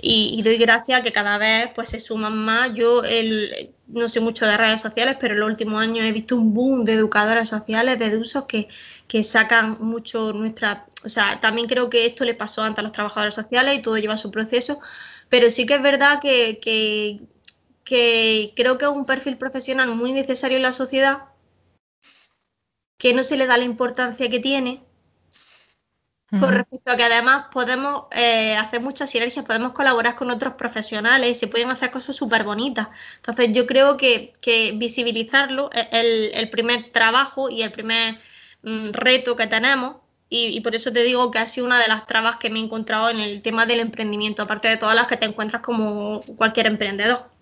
Y, 0.00 0.42
doy 0.42 0.58
gracias 0.58 1.02
que 1.02 1.12
cada 1.12 1.38
vez 1.38 1.70
pues 1.74 1.88
se 1.88 2.00
suman 2.00 2.36
más. 2.36 2.72
Yo 2.74 3.04
el, 3.04 3.70
no 3.86 4.08
sé 4.08 4.20
mucho 4.20 4.46
de 4.46 4.56
redes 4.56 4.80
sociales, 4.80 5.16
pero 5.18 5.34
en 5.34 5.40
los 5.40 5.48
últimos 5.48 5.80
años 5.80 6.04
he 6.04 6.12
visto 6.12 6.36
un 6.36 6.54
boom 6.54 6.84
de 6.84 6.94
educadoras 6.94 7.48
sociales, 7.48 7.98
de 7.98 8.16
usos 8.16 8.44
que, 8.44 8.68
que 9.06 9.22
sacan 9.22 9.76
mucho 9.80 10.32
nuestra... 10.32 10.86
O 11.04 11.08
sea, 11.08 11.40
también 11.40 11.68
creo 11.68 11.88
que 11.90 12.06
esto 12.06 12.24
le 12.24 12.34
pasó 12.34 12.62
antes 12.62 12.80
a 12.80 12.82
los 12.82 12.92
trabajadores 12.92 13.34
sociales 13.34 13.78
y 13.78 13.82
todo 13.82 13.98
lleva 13.98 14.16
su 14.16 14.30
proceso, 14.30 14.80
pero 15.28 15.50
sí 15.50 15.66
que 15.66 15.74
es 15.74 15.82
verdad 15.82 16.20
que, 16.20 16.58
que 16.60 17.20
que 17.88 18.52
creo 18.54 18.76
que 18.76 18.84
es 18.84 18.90
un 18.90 19.06
perfil 19.06 19.38
profesional 19.38 19.88
muy 19.94 20.12
necesario 20.12 20.58
en 20.58 20.62
la 20.62 20.74
sociedad, 20.74 21.22
que 22.98 23.14
no 23.14 23.22
se 23.22 23.38
le 23.38 23.46
da 23.46 23.56
la 23.56 23.64
importancia 23.64 24.28
que 24.28 24.40
tiene, 24.40 24.82
con 26.28 26.52
respecto 26.52 26.92
a 26.92 26.96
que 26.96 27.04
además 27.04 27.46
podemos 27.50 28.04
eh, 28.10 28.54
hacer 28.56 28.82
muchas 28.82 29.08
sinergias, 29.08 29.46
podemos 29.46 29.72
colaborar 29.72 30.16
con 30.16 30.30
otros 30.30 30.52
profesionales 30.54 31.30
y 31.30 31.34
se 31.34 31.46
pueden 31.46 31.70
hacer 31.70 31.90
cosas 31.90 32.14
súper 32.14 32.44
bonitas. 32.44 32.88
Entonces 33.16 33.52
yo 33.52 33.66
creo 33.66 33.96
que, 33.96 34.34
visibilizarlo 34.74 35.70
es 35.72 35.88
el, 35.90 36.50
primer 36.50 36.92
trabajo 36.92 37.48
y 37.48 37.62
el 37.62 37.72
primer 37.72 38.20
mm, 38.64 38.90
reto 38.90 39.34
que 39.36 39.46
tenemos 39.46 39.96
y, 40.28 40.48
y, 40.48 40.60
por 40.60 40.74
eso 40.74 40.92
te 40.92 41.04
digo 41.04 41.30
que 41.30 41.38
ha 41.38 41.46
sido 41.46 41.64
una 41.64 41.80
de 41.80 41.88
las 41.88 42.06
trabas 42.06 42.36
que 42.36 42.50
me 42.50 42.58
he 42.58 42.62
encontrado 42.62 43.08
en 43.08 43.20
el 43.20 43.40
tema 43.40 43.64
del 43.64 43.80
emprendimiento, 43.80 44.42
aparte 44.42 44.68
de 44.68 44.76
todas 44.76 44.94
las 44.94 45.06
que 45.06 45.16
te 45.16 45.24
encuentras 45.24 45.62
como 45.62 46.20
cualquier 46.36 46.66
emprendedor. 46.66 47.37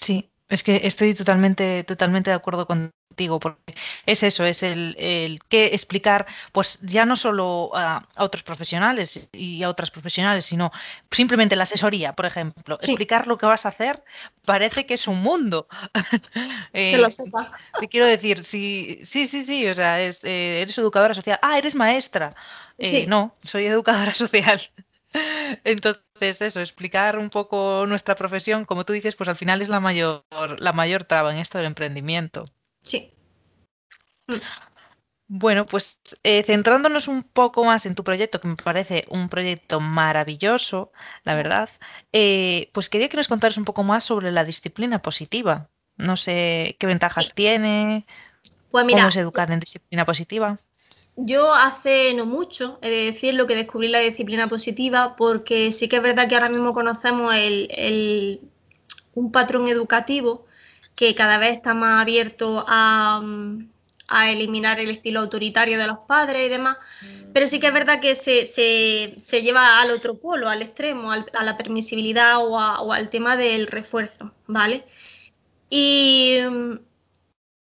Sí, 0.00 0.30
es 0.48 0.62
que 0.62 0.80
estoy 0.84 1.14
totalmente, 1.14 1.84
totalmente 1.84 2.30
de 2.30 2.36
acuerdo 2.36 2.66
contigo, 2.66 3.38
porque 3.38 3.74
es 4.06 4.22
eso, 4.22 4.46
es 4.46 4.62
el, 4.62 4.96
el 4.98 5.40
que 5.48 5.66
explicar, 5.66 6.26
pues 6.52 6.78
ya 6.82 7.04
no 7.04 7.16
solo 7.16 7.70
a, 7.74 8.06
otros 8.16 8.42
profesionales 8.42 9.28
y 9.32 9.62
a 9.62 9.68
otras 9.68 9.90
profesionales, 9.90 10.46
sino 10.46 10.72
simplemente 11.10 11.54
la 11.54 11.64
asesoría, 11.64 12.14
por 12.14 12.24
ejemplo. 12.24 12.76
Explicar 12.76 13.26
lo 13.26 13.36
que 13.36 13.44
vas 13.44 13.66
a 13.66 13.70
hacer 13.70 14.02
parece 14.46 14.86
que 14.86 14.94
es 14.94 15.06
un 15.06 15.20
mundo. 15.20 15.68
que 16.72 16.96
lo 16.96 17.08
eh, 17.08 17.10
sepa. 17.10 17.50
Te 17.78 17.88
quiero 17.88 18.06
decir, 18.06 18.42
sí, 18.42 19.00
sí, 19.04 19.26
sí, 19.26 19.44
sí, 19.44 19.68
o 19.68 19.74
sea, 19.74 20.00
es, 20.00 20.24
eh, 20.24 20.62
eres 20.62 20.78
educadora 20.78 21.12
social. 21.12 21.38
Ah, 21.42 21.58
eres 21.58 21.74
maestra. 21.74 22.34
Eh, 22.78 23.06
no, 23.06 23.34
soy 23.42 23.66
educadora 23.66 24.14
social. 24.14 24.62
Entonces, 25.64 26.42
eso, 26.42 26.60
explicar 26.60 27.18
un 27.18 27.30
poco 27.30 27.86
nuestra 27.86 28.14
profesión, 28.16 28.64
como 28.64 28.84
tú 28.84 28.92
dices, 28.92 29.16
pues 29.16 29.28
al 29.28 29.36
final 29.36 29.62
es 29.62 29.68
la 29.68 29.80
mayor, 29.80 30.24
la 30.58 30.72
mayor 30.72 31.04
traba 31.04 31.32
en 31.32 31.38
esto 31.38 31.58
del 31.58 31.66
emprendimiento. 31.66 32.50
Sí. 32.82 33.10
Bueno, 35.30 35.66
pues 35.66 36.00
eh, 36.22 36.42
centrándonos 36.42 37.06
un 37.06 37.22
poco 37.22 37.62
más 37.64 37.84
en 37.84 37.94
tu 37.94 38.02
proyecto, 38.02 38.40
que 38.40 38.48
me 38.48 38.56
parece 38.56 39.04
un 39.10 39.28
proyecto 39.28 39.78
maravilloso, 39.78 40.90
la 41.22 41.34
verdad, 41.34 41.68
eh, 42.12 42.70
pues 42.72 42.88
quería 42.88 43.10
que 43.10 43.18
nos 43.18 43.28
contaras 43.28 43.58
un 43.58 43.66
poco 43.66 43.82
más 43.82 44.04
sobre 44.04 44.32
la 44.32 44.44
disciplina 44.44 45.02
positiva. 45.02 45.68
No 45.96 46.16
sé 46.16 46.76
qué 46.78 46.86
ventajas 46.86 47.34
tiene, 47.34 48.06
pues 48.70 48.84
mira, 48.86 48.98
cómo 48.98 49.08
es 49.08 49.16
educar 49.16 49.50
en 49.50 49.60
disciplina 49.60 50.06
positiva. 50.06 50.58
Yo 51.20 51.52
hace 51.52 52.14
no 52.14 52.26
mucho, 52.26 52.78
he 52.80 52.90
de 52.90 53.04
decir, 53.06 53.34
lo 53.34 53.48
que 53.48 53.56
descubrí 53.56 53.88
la 53.88 53.98
disciplina 53.98 54.48
positiva, 54.48 55.16
porque 55.16 55.72
sí 55.72 55.88
que 55.88 55.96
es 55.96 56.02
verdad 56.02 56.28
que 56.28 56.36
ahora 56.36 56.48
mismo 56.48 56.72
conocemos 56.72 57.34
el, 57.34 58.40
un 59.14 59.32
patrón 59.32 59.66
educativo 59.66 60.46
que 60.94 61.16
cada 61.16 61.38
vez 61.38 61.56
está 61.56 61.74
más 61.74 62.00
abierto 62.02 62.64
a, 62.68 63.20
eliminar 64.28 64.78
el 64.78 64.90
estilo 64.90 65.18
autoritario 65.18 65.76
de 65.76 65.88
los 65.88 65.98
padres 66.06 66.46
y 66.46 66.50
demás, 66.50 66.76
pero 67.32 67.48
sí 67.48 67.58
que 67.58 67.66
es 67.66 67.72
verdad 67.72 68.00
que 68.00 68.14
se, 68.14 68.46
se, 68.46 69.42
lleva 69.42 69.80
al 69.80 69.90
otro 69.90 70.20
polo, 70.20 70.48
al 70.48 70.62
extremo, 70.62 71.10
a 71.10 71.44
la 71.44 71.56
permisibilidad 71.56 72.38
o, 72.38 72.56
o 72.56 72.92
al 72.92 73.10
tema 73.10 73.36
del 73.36 73.66
refuerzo, 73.66 74.32
¿vale? 74.46 74.86
Y 75.68 76.38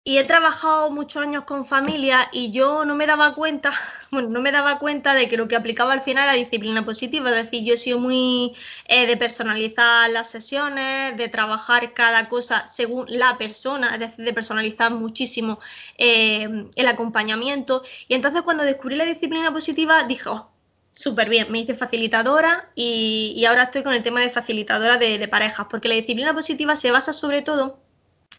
y 0.03 0.17
he 0.17 0.24
trabajado 0.24 0.89
muchos 0.89 1.22
años 1.22 1.43
con 1.43 1.63
familias 1.63 2.27
y 2.31 2.50
yo 2.50 2.86
no 2.86 2.96
me 2.96 3.05
daba 3.05 3.36
cuenta, 3.36 3.72
bueno, 4.12 4.29
no 4.29 4.41
me 4.41 4.51
daba 4.51 4.79
cuenta 4.79 5.13
de 5.13 5.29
que 5.29 5.38
lo 5.38 5.48
que 5.48 5.55
aplicaba 5.55 5.93
al 5.93 6.01
final 6.01 6.24
era 6.24 6.34
disciplina 6.34 6.84
positiva, 6.84 7.29
es 7.29 7.36
decir, 7.36 7.63
yo 7.63 7.75
he 7.75 7.77
sido 7.77 8.00
muy 8.00 8.55
eh, 8.86 9.05
de 9.05 9.15
personalizar 9.17 10.10
las 10.10 10.29
sesiones, 10.29 11.15
de 11.17 11.27
trabajar 11.27 11.93
cada 11.93 12.29
cosa 12.29 12.65
según 12.65 13.05
la 13.10 13.38
persona, 13.38 13.93
es 13.93 14.00
decir, 14.00 14.25
de 14.25 14.34
personalizar 14.34 14.91
muchísimo 14.91 15.60
eh, 15.98 16.65
el 16.75 16.88
acompañamiento. 16.88 17.84
Y 18.08 18.15
entonces 18.15 18.41
cuando 18.41 18.63
descubrí 18.63 18.96
la 18.96 19.05
disciplina 19.05 19.53
positiva 19.53 20.03
dije, 20.03 20.29
oh, 20.29 20.50
súper 20.93 21.29
bien, 21.29 21.51
me 21.51 21.60
hice 21.60 21.75
facilitadora 21.75 22.72
y, 22.75 23.46
ahora 23.48 23.63
estoy 23.63 23.84
con 23.84 23.93
el 23.93 24.03
tema 24.03 24.22
de 24.22 24.29
facilitadora 24.31 24.98
de, 24.98 25.20
de 25.20 25.27
parejas, 25.27 25.67
porque 25.70 25.89
la 25.89 25.96
disciplina 25.96 26.34
positiva 26.34 26.75
se 26.75 26.91
basa 26.91 27.13
sobre 27.13 27.41
todo 27.43 27.79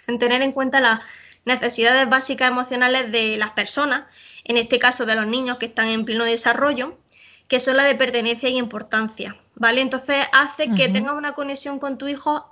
en 0.09 0.19
tener 0.19 0.42
en 0.42 0.52
cuenta 0.52 0.81
la 0.81 1.00
necesidades 1.45 2.09
básicas 2.09 2.51
emocionales 2.51 3.11
de 3.11 3.37
las 3.37 3.51
personas, 3.51 4.05
en 4.45 4.57
este 4.57 4.79
caso 4.79 5.07
de 5.07 5.15
los 5.15 5.27
niños 5.27 5.59
que 5.59 5.67
están 5.67 5.89
en 5.89 6.05
pleno 6.05 6.25
desarrollo, 6.25 6.99
que 7.49 7.61
son 7.61 7.77
la 7.77 7.85
de 7.85 7.95
pertenencia 7.95 8.49
y 8.49 8.59
importancia, 8.59 9.37
¿vale? 9.55 9.83
Entonces 9.83 10.25
hace 10.33 10.69
que 10.69 10.89
tengas 10.89 11.15
una 11.15 11.33
conexión 11.33 11.79
con 11.79 11.99
tu 11.99 12.09
hijo 12.09 12.49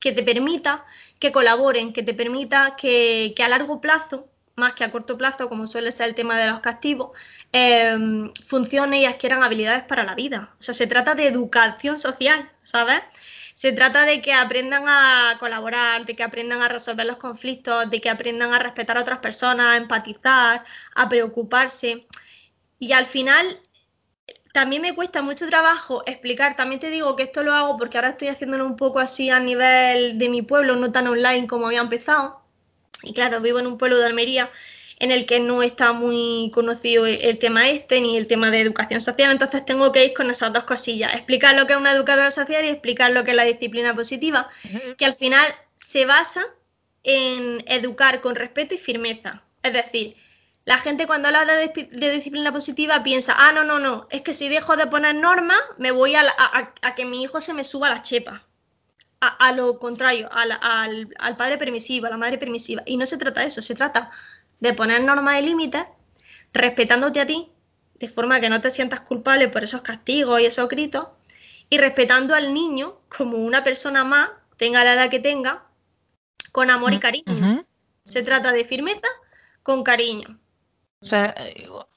que 0.00 0.12
te 0.12 0.22
permita 0.22 0.84
que 1.18 1.30
colaboren, 1.30 1.92
que 1.92 2.02
te 2.02 2.14
permita 2.14 2.74
que, 2.74 3.34
a 3.44 3.48
largo 3.48 3.80
plazo, 3.80 4.26
más 4.56 4.72
que 4.72 4.82
a 4.82 4.90
corto 4.90 5.16
plazo, 5.16 5.48
como 5.48 5.66
suele 5.66 5.92
ser 5.92 6.08
el 6.08 6.14
tema 6.14 6.36
de 6.36 6.48
los 6.48 6.60
castigos, 6.60 7.16
eh, 7.52 7.96
funcione 8.46 9.02
y 9.02 9.04
adquieran 9.04 9.42
habilidades 9.42 9.84
para 9.84 10.02
la 10.02 10.14
vida. 10.14 10.50
O 10.58 10.62
sea, 10.62 10.74
se 10.74 10.86
trata 10.86 11.14
de 11.14 11.28
educación 11.28 11.98
social, 11.98 12.50
¿sabes? 12.62 13.02
Se 13.60 13.72
trata 13.72 14.06
de 14.06 14.22
que 14.22 14.32
aprendan 14.32 14.84
a 14.88 15.36
colaborar, 15.38 16.06
de 16.06 16.16
que 16.16 16.22
aprendan 16.22 16.62
a 16.62 16.68
resolver 16.68 17.04
los 17.04 17.18
conflictos, 17.18 17.90
de 17.90 18.00
que 18.00 18.08
aprendan 18.08 18.54
a 18.54 18.58
respetar 18.58 18.96
a 18.96 19.02
otras 19.02 19.18
personas, 19.18 19.66
a 19.66 19.76
empatizar, 19.76 20.64
a 20.94 21.08
preocuparse. 21.10 22.06
Y 22.78 22.92
al 22.92 23.04
final 23.04 23.60
también 24.54 24.80
me 24.80 24.94
cuesta 24.94 25.20
mucho 25.20 25.46
trabajo 25.46 26.02
explicar, 26.06 26.56
también 26.56 26.80
te 26.80 26.88
digo 26.88 27.16
que 27.16 27.24
esto 27.24 27.42
lo 27.42 27.52
hago 27.52 27.76
porque 27.76 27.98
ahora 27.98 28.08
estoy 28.08 28.28
haciéndolo 28.28 28.64
un 28.64 28.76
poco 28.76 28.98
así 28.98 29.28
a 29.28 29.40
nivel 29.40 30.16
de 30.16 30.30
mi 30.30 30.40
pueblo, 30.40 30.76
no 30.76 30.90
tan 30.90 31.06
online 31.08 31.46
como 31.46 31.66
había 31.66 31.82
empezado. 31.82 32.40
Y 33.02 33.12
claro, 33.12 33.42
vivo 33.42 33.58
en 33.58 33.66
un 33.66 33.76
pueblo 33.76 33.98
de 33.98 34.06
Almería 34.06 34.50
en 35.00 35.10
el 35.10 35.24
que 35.26 35.40
no 35.40 35.62
está 35.62 35.94
muy 35.94 36.50
conocido 36.54 37.06
el 37.06 37.38
tema 37.38 37.68
este 37.70 38.02
ni 38.02 38.18
el 38.18 38.28
tema 38.28 38.50
de 38.50 38.60
educación 38.60 39.00
social, 39.00 39.32
entonces 39.32 39.64
tengo 39.64 39.90
que 39.92 40.04
ir 40.04 40.12
con 40.12 40.30
esas 40.30 40.52
dos 40.52 40.64
cosillas, 40.64 41.14
explicar 41.14 41.56
lo 41.56 41.66
que 41.66 41.72
es 41.72 41.78
una 41.78 41.92
educadora 41.92 42.30
social 42.30 42.64
y 42.64 42.68
explicar 42.68 43.10
lo 43.10 43.24
que 43.24 43.30
es 43.30 43.36
la 43.36 43.44
disciplina 43.44 43.94
positiva, 43.94 44.48
que 44.98 45.06
al 45.06 45.14
final 45.14 45.46
se 45.76 46.04
basa 46.04 46.44
en 47.02 47.64
educar 47.66 48.20
con 48.20 48.34
respeto 48.36 48.74
y 48.74 48.78
firmeza. 48.78 49.42
Es 49.62 49.72
decir, 49.72 50.16
la 50.66 50.76
gente 50.76 51.06
cuando 51.06 51.28
habla 51.28 51.46
de, 51.46 51.68
disciplina 52.12 52.52
positiva 52.52 53.02
piensa, 53.02 53.34
ah, 53.38 53.52
no, 53.52 53.64
no, 53.64 53.78
no, 53.78 54.06
es 54.10 54.20
que 54.20 54.34
si 54.34 54.50
dejo 54.50 54.76
de 54.76 54.86
poner 54.86 55.14
normas, 55.14 55.60
me 55.78 55.92
voy 55.92 56.14
a, 56.14 56.24
que 56.94 57.06
mi 57.06 57.22
hijo 57.22 57.40
se 57.40 57.54
me 57.54 57.64
suba 57.64 57.86
a 57.86 57.94
la 57.94 58.02
chepa. 58.02 58.44
A, 59.22 59.52
lo 59.52 59.78
contrario, 59.78 60.30
al, 60.32 60.58
al, 61.18 61.36
padre 61.36 61.58
permisivo, 61.58 62.06
a 62.06 62.10
la 62.10 62.16
madre 62.16 62.38
permisiva. 62.38 62.82
Y 62.86 62.96
no 62.96 63.04
se 63.04 63.18
trata 63.18 63.42
de 63.42 63.48
eso, 63.48 63.60
se 63.60 63.74
trata 63.74 64.10
de 64.60 64.72
poner 64.74 65.02
normas 65.02 65.40
y 65.40 65.44
límites, 65.44 65.84
respetándote 66.52 67.20
a 67.20 67.26
ti, 67.26 67.50
de 67.94 68.08
forma 68.08 68.40
que 68.40 68.48
no 68.48 68.60
te 68.60 68.70
sientas 68.70 69.00
culpable 69.00 69.48
por 69.48 69.64
esos 69.64 69.82
castigos 69.82 70.40
y 70.40 70.46
esos 70.46 70.68
gritos, 70.68 71.08
y 71.68 71.78
respetando 71.78 72.34
al 72.34 72.52
niño 72.54 73.00
como 73.08 73.38
una 73.38 73.62
persona 73.62 74.04
más, 74.04 74.30
tenga 74.56 74.84
la 74.84 74.94
edad 74.94 75.10
que 75.10 75.20
tenga, 75.20 75.64
con 76.52 76.70
amor 76.70 76.92
y 76.92 76.98
cariño. 76.98 77.64
Se 78.04 78.22
trata 78.22 78.52
de 78.52 78.64
firmeza 78.64 79.06
con 79.62 79.84
cariño. 79.84 80.38
O 81.00 81.06
sea, 81.06 81.34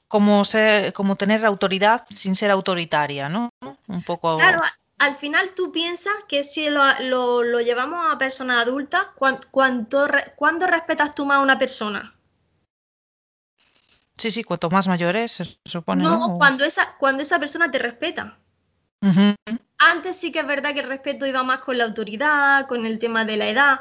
como, 0.08 0.44
ser, 0.44 0.92
como 0.92 1.16
tener 1.16 1.44
autoridad 1.44 2.06
sin 2.14 2.36
ser 2.36 2.50
autoritaria, 2.50 3.28
¿no? 3.28 3.50
Un 3.88 4.02
poco. 4.02 4.36
Claro, 4.36 4.62
al 4.98 5.14
final 5.14 5.52
tú 5.54 5.72
piensas 5.72 6.14
que 6.28 6.44
si 6.44 6.70
lo, 6.70 7.60
llevamos 7.60 8.12
a 8.12 8.16
personas 8.16 8.62
adultas, 8.62 9.08
¿cuánto, 9.16 10.06
¿cuándo 10.36 10.66
respetas 10.66 11.14
tú 11.14 11.26
más 11.26 11.38
a 11.38 11.42
una 11.42 11.58
persona? 11.58 12.14
Sí, 14.24 14.30
sí, 14.30 14.42
cuanto 14.42 14.70
más 14.70 14.88
mayores, 14.88 15.32
se 15.32 15.58
supone. 15.66 16.02
No, 16.02 16.38
Cuando, 16.38 16.64
esa, 16.64 16.94
cuando 16.96 17.22
esa 17.22 17.38
persona 17.38 17.70
te 17.70 17.78
respeta. 17.78 18.38
Antes 19.76 20.16
sí 20.16 20.32
que 20.32 20.38
es 20.38 20.46
verdad 20.46 20.72
que 20.72 20.80
el 20.80 20.88
respeto 20.88 21.26
iba 21.26 21.42
más 21.42 21.58
con 21.58 21.76
la 21.76 21.84
autoridad, 21.84 22.66
con 22.66 22.86
el 22.86 22.98
tema 22.98 23.26
de 23.26 23.36
la 23.36 23.48
edad, 23.48 23.80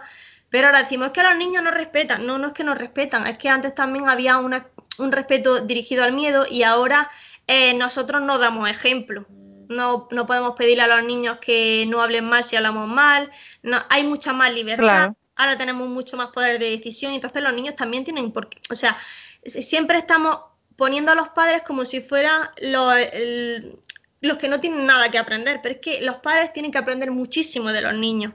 pero 0.49 0.67
ahora 0.67 0.79
decimos 0.79 1.07
es 1.07 1.13
que 1.13 1.23
los 1.23 1.37
niños 1.37 1.63
no 1.63 1.71
respetan. 1.71 2.25
No, 2.25 2.39
no 2.39 2.47
es 2.47 2.53
que 2.53 2.65
no 2.65 2.75
respetan, 2.75 3.25
es 3.25 3.37
que 3.37 3.47
antes 3.47 3.73
también 3.73 4.09
había 4.09 4.37
un 4.37 5.11
respeto 5.13 5.61
dirigido 5.61 6.03
al 6.03 6.11
miedo 6.11 6.45
y 6.49 6.63
ahora 6.63 7.09
eh, 7.47 7.73
nosotros 7.75 8.21
no 8.21 8.37
damos 8.37 8.69
ejemplo. 8.69 9.25
No, 9.69 10.09
no, 10.11 10.25
podemos 10.25 10.57
pedirle 10.57 10.83
a 10.83 10.87
los 10.87 11.05
niños 11.05 11.37
que 11.39 11.85
no 11.87 12.01
hablen 12.01 12.25
mal 12.25 12.43
si 12.43 12.57
hablamos 12.57 12.89
mal. 12.89 13.31
No, 13.61 13.77
hay 13.89 14.03
mucha 14.03 14.33
más 14.33 14.53
libertad. 14.53 15.13
Ahora 15.37 15.57
tenemos 15.57 15.87
mucho 15.87 16.17
más 16.17 16.27
poder 16.27 16.59
de 16.59 16.69
decisión, 16.69 17.13
entonces 17.13 17.41
los 17.41 17.53
niños 17.53 17.77
también 17.77 18.03
tienen 18.03 18.33
por 18.33 18.49
o 18.69 18.75
sea, 18.75 18.97
siempre 19.45 19.97
estamos 19.97 20.39
poniendo 20.75 21.11
a 21.11 21.15
los 21.15 21.29
padres 21.29 21.61
como 21.63 21.85
si 21.85 22.01
fueran 22.01 22.49
los, 22.61 24.37
que 24.37 24.47
no 24.47 24.59
tienen 24.59 24.85
nada 24.85 25.09
que 25.09 25.17
aprender, 25.17 25.59
pero 25.61 25.75
es 25.75 25.81
que 25.81 26.01
los 26.01 26.17
padres 26.17 26.53
tienen 26.53 26.71
que 26.71 26.77
aprender 26.77 27.11
muchísimo 27.11 27.71
de 27.71 27.81
los 27.81 27.93
niños. 27.93 28.33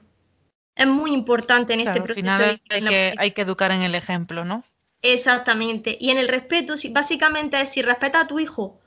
Es 0.75 0.87
muy 0.87 1.13
importante 1.13 1.75
en 1.75 1.81
este 1.81 2.01
proceso. 2.01 2.31
Al 2.31 2.61
final 2.69 3.15
hay, 3.19 3.33
que, 3.33 3.43
educar 3.43 3.73
en 3.73 3.83
el 3.83 3.95
ejemplo, 3.97 4.45
¿no? 4.45 4.63
Exactamente. 5.03 5.97
Y 6.01 6.11
en 6.11 6.19
el 6.19 6.29
respeto, 6.29 6.75
básicamente 6.91 7.61
es 7.61 7.71
si 7.71 7.83
respeta 7.83 8.21
a 8.21 8.27
tu 8.27 8.39
hijo 8.39 8.81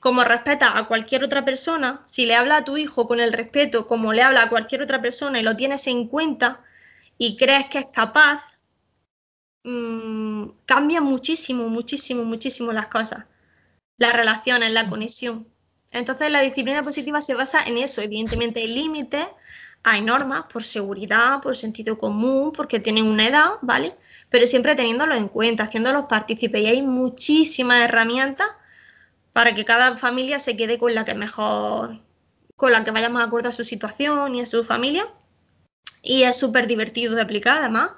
como 0.00 0.24
respeta 0.24 0.78
a 0.78 0.86
cualquier 0.86 1.24
otra 1.24 1.44
persona, 1.44 2.02
si 2.06 2.26
le 2.26 2.36
habla 2.36 2.58
a 2.58 2.64
tu 2.64 2.76
hijo 2.76 3.06
con 3.06 3.18
el 3.18 3.32
respeto 3.32 3.86
como 3.86 4.12
le 4.12 4.22
habla 4.22 4.42
a 4.42 4.48
cualquier 4.48 4.82
otra 4.82 5.00
persona 5.00 5.40
y 5.40 5.42
lo 5.42 5.56
tienes 5.56 5.86
en 5.86 6.06
cuenta 6.06 6.60
y 7.18 7.36
crees 7.36 7.66
que 7.66 7.78
es 7.78 7.86
capaz, 7.86 8.42
mmm, 9.66 10.50
cambian 10.64 11.04
muchísimo, 11.04 11.68
muchísimo, 11.68 12.24
muchísimo 12.24 12.72
las 12.72 12.86
cosas. 12.86 13.24
Las 13.98 14.14
relaciones, 14.14 14.72
la 14.72 14.86
conexión. 14.86 15.46
Entonces 15.90 16.30
la 16.30 16.40
disciplina 16.40 16.82
positiva 16.82 17.20
se 17.20 17.34
basa 17.34 17.62
en 17.64 17.78
eso. 17.78 18.00
Evidentemente 18.00 18.60
hay 18.60 18.68
límites, 18.68 19.26
hay 19.82 20.02
normas 20.02 20.44
por 20.52 20.62
seguridad, 20.62 21.40
por 21.40 21.56
sentido 21.56 21.98
común, 21.98 22.52
porque 22.52 22.80
tienen 22.80 23.06
una 23.06 23.26
edad, 23.26 23.50
¿vale? 23.62 23.94
Pero 24.30 24.46
siempre 24.46 24.74
teniéndolo 24.74 25.14
en 25.14 25.28
cuenta, 25.28 25.64
haciéndolos 25.64 26.06
partícipes. 26.08 26.62
Y 26.62 26.66
hay 26.66 26.82
muchísimas 26.82 27.82
herramientas 27.82 28.48
para 29.32 29.54
que 29.54 29.64
cada 29.64 29.96
familia 29.96 30.38
se 30.38 30.56
quede 30.56 30.78
con 30.78 30.94
la 30.94 31.04
que 31.04 31.14
mejor, 31.14 32.00
con 32.56 32.72
la 32.72 32.84
que 32.84 32.90
vaya 32.90 33.08
más 33.08 33.26
acorde 33.26 33.48
a 33.48 33.52
su 33.52 33.64
situación 33.64 34.34
y 34.34 34.40
a 34.42 34.46
su 34.46 34.64
familia. 34.64 35.08
Y 36.02 36.22
es 36.22 36.38
súper 36.38 36.66
divertido 36.66 37.14
de 37.14 37.22
aplicar, 37.22 37.58
además. 37.58 37.90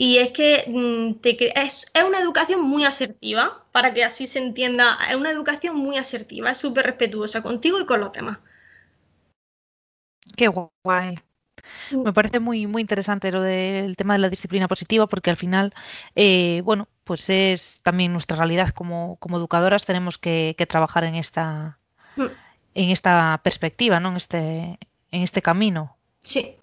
Y 0.00 0.16
es 0.16 0.32
que 0.32 0.64
mm, 0.66 1.20
es, 1.56 1.92
una 2.06 2.20
educación 2.20 2.62
muy 2.62 2.86
asertiva, 2.86 3.66
para 3.70 3.92
que 3.92 4.02
así 4.02 4.26
se 4.26 4.38
entienda, 4.38 4.96
es 5.10 5.14
una 5.14 5.30
educación 5.30 5.76
muy 5.76 5.98
asertiva, 5.98 6.50
es 6.50 6.56
súper 6.56 6.86
respetuosa 6.86 7.42
contigo 7.42 7.78
y 7.78 7.84
con 7.84 8.00
los 8.00 8.10
demás. 8.10 8.38
Qué 10.38 10.48
guay. 10.48 11.18
Mm. 11.90 12.02
Me 12.02 12.14
parece 12.14 12.40
muy, 12.40 12.66
muy 12.66 12.80
interesante 12.80 13.30
lo 13.30 13.42
del 13.42 13.94
tema 13.98 14.14
de 14.14 14.20
la 14.20 14.30
disciplina 14.30 14.68
positiva, 14.68 15.06
porque 15.06 15.28
al 15.28 15.36
final, 15.36 15.74
eh, 16.16 16.62
bueno, 16.64 16.88
pues 17.04 17.28
es 17.28 17.80
también 17.82 18.12
nuestra 18.12 18.38
realidad 18.38 18.70
como, 18.70 19.16
como 19.16 19.36
educadoras, 19.36 19.84
tenemos 19.84 20.16
que, 20.16 20.56
trabajar 20.66 21.04
en 21.04 21.16
esta, 21.16 21.78
mm. 22.16 22.24
en 22.74 22.88
esta 22.88 23.38
perspectiva, 23.44 24.00
¿no? 24.00 24.08
En 24.08 24.16
este, 24.16 24.78
en 25.10 25.22
este 25.22 25.42
camino. 25.42 25.94
Sí 26.22 26.56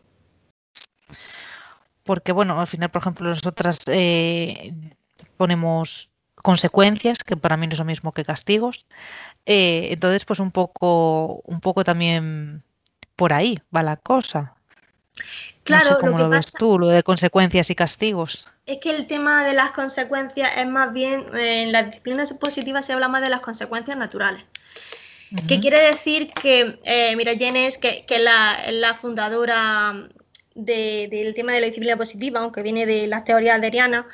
porque 2.08 2.32
bueno, 2.32 2.60
al 2.60 2.66
final, 2.66 2.90
por 2.90 3.04
ejemplo, 3.04 3.30
nosotras 3.30 3.80
eh, 3.86 4.74
ponemos 5.36 6.10
consecuencias, 6.36 7.20
que 7.20 7.38
para 7.38 7.58
mí 7.58 7.68
no 7.68 7.74
es 7.74 7.80
lo 7.80 7.86
mismo 7.86 8.12
que 8.14 8.26
castigos. 8.26 8.88
Eh, 9.46 9.90
entonces, 9.92 10.26
pues 10.26 10.40
un 10.40 10.52
poco, 10.52 11.42
un 11.44 11.60
poco 11.60 11.84
también 11.84 12.64
por 13.16 13.34
ahí 13.34 13.62
va 13.76 13.84
la 13.84 13.98
cosa. 13.98 14.56
Claro, 15.64 15.90
no 15.90 15.96
sé 15.96 16.02
cómo 16.02 16.18
lo, 16.18 16.30
ves 16.30 16.54
tú, 16.54 16.80
lo 16.80 16.88
de 16.88 17.04
consecuencias 17.04 17.70
y 17.70 17.76
castigos. 17.76 18.48
Es 18.66 18.80
que 18.80 18.96
el 18.96 19.06
tema 19.06 19.44
de 19.44 19.54
las 19.54 19.72
consecuencias 19.72 20.52
es 20.56 20.68
más 20.68 20.94
bien, 20.94 21.26
eh, 21.36 21.64
en 21.64 21.72
las 21.72 21.88
disciplinas 21.88 22.34
positivas 22.34 22.86
se 22.86 22.94
habla 22.94 23.10
más 23.10 23.22
de 23.22 23.30
las 23.30 23.42
consecuencias 23.42 23.98
naturales. 23.98 24.44
¿Qué 25.46 25.60
quiere 25.60 25.82
decir 25.82 26.28
que, 26.28 26.80
mira, 27.18 27.34
Jenes, 27.36 27.78
que, 27.78 28.06
que 28.06 28.18
la, 28.18 28.58
la 28.72 28.94
fundadora 28.94 30.08
del 30.58 31.34
tema 31.36 31.54
de 31.54 31.62
la 31.62 31.68
disciplina 31.68 31.96
positiva, 31.96 32.40
aunque 32.40 32.64
viene 32.64 32.86
de 32.86 33.08
las 33.08 33.24
teorías 33.24 33.58
aderianas, 33.58 34.06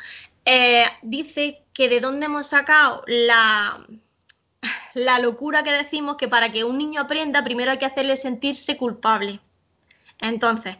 eh, 0.45 0.85
dice 1.01 1.63
que 1.73 1.87
de 1.87 2.01
dónde 2.01 2.25
hemos 2.25 2.47
sacado 2.47 3.03
la, 3.07 3.87
la 4.93 5.19
locura 5.19 5.63
que 5.63 5.71
decimos 5.71 6.17
que 6.17 6.27
para 6.27 6.51
que 6.51 6.63
un 6.63 6.77
niño 6.77 7.01
aprenda 7.01 7.43
primero 7.43 7.71
hay 7.71 7.77
que 7.77 7.85
hacerle 7.85 8.17
sentirse 8.17 8.77
culpable. 8.77 9.39
Entonces, 10.19 10.77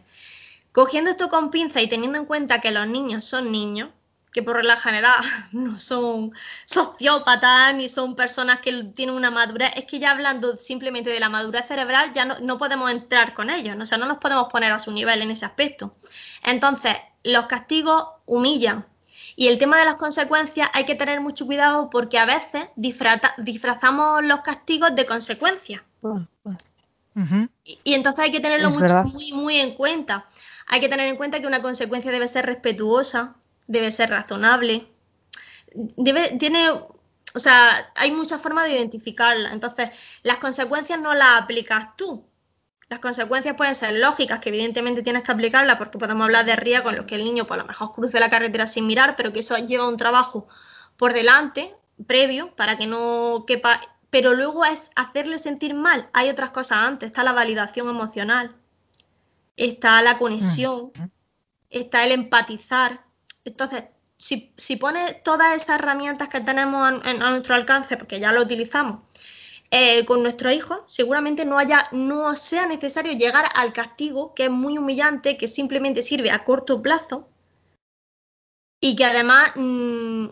cogiendo 0.72 1.10
esto 1.10 1.28
con 1.28 1.50
pinza 1.50 1.80
y 1.80 1.88
teniendo 1.88 2.18
en 2.18 2.26
cuenta 2.26 2.60
que 2.60 2.70
los 2.70 2.86
niños 2.86 3.24
son 3.24 3.50
niños, 3.50 3.90
que 4.34 4.42
por 4.42 4.56
regla 4.56 4.76
general 4.76 5.14
no 5.52 5.78
son 5.78 6.32
sociópatas 6.66 7.72
ni 7.74 7.88
son 7.88 8.16
personas 8.16 8.58
que 8.58 8.84
tienen 8.94 9.14
una 9.14 9.30
madurez, 9.30 9.70
es 9.76 9.84
que 9.84 10.00
ya 10.00 10.10
hablando 10.10 10.58
simplemente 10.58 11.10
de 11.10 11.20
la 11.20 11.28
madurez 11.28 11.66
cerebral 11.68 12.12
ya 12.12 12.24
no, 12.24 12.58
podemos 12.58 12.90
entrar 12.90 13.32
con 13.32 13.48
ellos, 13.48 13.76
o 13.80 13.86
sea, 13.86 13.96
no 13.96 14.06
nos 14.06 14.18
podemos 14.18 14.48
poner 14.50 14.72
a 14.72 14.80
su 14.80 14.90
nivel 14.90 15.22
en 15.22 15.30
ese 15.30 15.46
aspecto. 15.46 15.92
Entonces, 16.42 16.94
los 17.22 17.46
castigos 17.46 18.04
humillan. 18.26 18.84
Y 19.36 19.48
el 19.48 19.58
tema 19.58 19.78
de 19.78 19.84
las 19.84 19.96
consecuencias 19.96 20.68
hay 20.72 20.84
que 20.84 20.94
tener 20.94 21.20
mucho 21.20 21.46
cuidado 21.46 21.90
porque 21.90 22.18
a 22.18 22.26
veces 22.26 22.66
disfrazamos 22.76 24.24
los 24.24 24.40
castigos 24.40 24.94
de 24.94 25.06
consecuencias. 25.06 25.82
y, 27.64 27.94
entonces 27.94 28.24
hay 28.24 28.30
que 28.30 28.40
tenerlo 28.40 28.70
muy, 28.70 29.32
muy 29.32 29.56
en 29.60 29.74
cuenta. 29.74 30.26
Hay 30.66 30.80
que 30.80 30.88
tener 30.88 31.06
en 31.06 31.16
cuenta 31.16 31.40
que 31.40 31.46
una 31.46 31.62
consecuencia 31.62 32.10
debe 32.10 32.28
ser 32.28 32.46
respetuosa, 32.46 33.36
debe 33.66 33.90
ser 33.90 34.10
razonable, 34.10 34.88
debe, 35.74 36.36
tiene, 36.38 36.70
o 36.70 37.38
sea, 37.38 37.92
hay 37.94 38.10
muchas 38.10 38.40
formas 38.40 38.64
de 38.64 38.76
identificarla. 38.76 39.52
Entonces, 39.52 39.90
las 40.22 40.38
consecuencias 40.38 41.00
no 41.00 41.14
las 41.14 41.42
aplicas 41.42 41.96
tú. 41.96 42.24
Las 42.88 43.00
consecuencias 43.00 43.56
pueden 43.56 43.74
ser 43.74 43.96
lógicas, 43.96 44.40
que 44.40 44.50
evidentemente 44.50 45.02
tienes 45.02 45.22
que 45.22 45.32
aplicarlas, 45.32 45.76
porque 45.76 45.98
podemos 45.98 46.24
hablar 46.24 46.44
de 46.44 46.54
riesgos 46.54 46.92
en 46.92 46.98
los 46.98 47.06
que 47.06 47.14
el 47.14 47.24
niño, 47.24 47.46
por 47.46 47.56
lo 47.56 47.64
mejor, 47.64 47.92
cruce 47.92 48.20
la 48.20 48.30
carretera 48.30 48.66
sin 48.66 48.86
mirar, 48.86 49.16
pero 49.16 49.32
que 49.32 49.40
eso 49.40 49.56
lleva 49.56 49.88
un 49.88 49.96
trabajo 49.96 50.46
por 50.96 51.12
delante, 51.12 51.74
previo, 52.06 52.54
para 52.54 52.76
que 52.76 52.86
no 52.86 53.44
quepa. 53.46 53.80
Pero 54.10 54.34
luego 54.34 54.64
es 54.64 54.90
hacerle 54.94 55.38
sentir 55.38 55.74
mal. 55.74 56.08
Hay 56.12 56.28
otras 56.28 56.50
cosas 56.50 56.78
antes, 56.78 57.08
está 57.08 57.24
la 57.24 57.32
validación 57.32 57.88
emocional, 57.88 58.54
está 59.56 60.02
la 60.02 60.18
conexión, 60.18 60.92
mm. 60.94 61.04
está 61.70 62.04
el 62.04 62.12
empatizar, 62.12 63.04
entonces, 63.44 63.84
si, 64.16 64.52
si 64.56 64.76
pones 64.76 65.22
todas 65.22 65.54
esas 65.54 65.78
herramientas 65.80 66.28
que 66.28 66.40
tenemos 66.40 66.82
a, 67.04 67.30
nuestro 67.30 67.54
alcance, 67.54 67.96
porque 67.96 68.20
ya 68.20 68.32
lo 68.32 68.42
utilizamos, 68.42 69.00
eh, 69.70 70.04
con 70.04 70.22
nuestro 70.22 70.52
hijo, 70.52 70.84
seguramente 70.86 71.44
no 71.44 71.58
haya, 71.58 71.88
no 71.92 72.36
sea 72.36 72.66
necesario 72.66 73.12
llegar 73.12 73.46
al 73.54 73.72
castigo, 73.72 74.34
que 74.34 74.44
es 74.44 74.50
muy 74.50 74.78
humillante, 74.78 75.36
que 75.36 75.48
simplemente 75.48 76.02
sirve 76.02 76.30
a 76.30 76.44
corto 76.44 76.80
plazo 76.80 77.28
y 78.80 78.96
que 78.96 79.04
además 79.04 79.50
mm, 79.56 80.26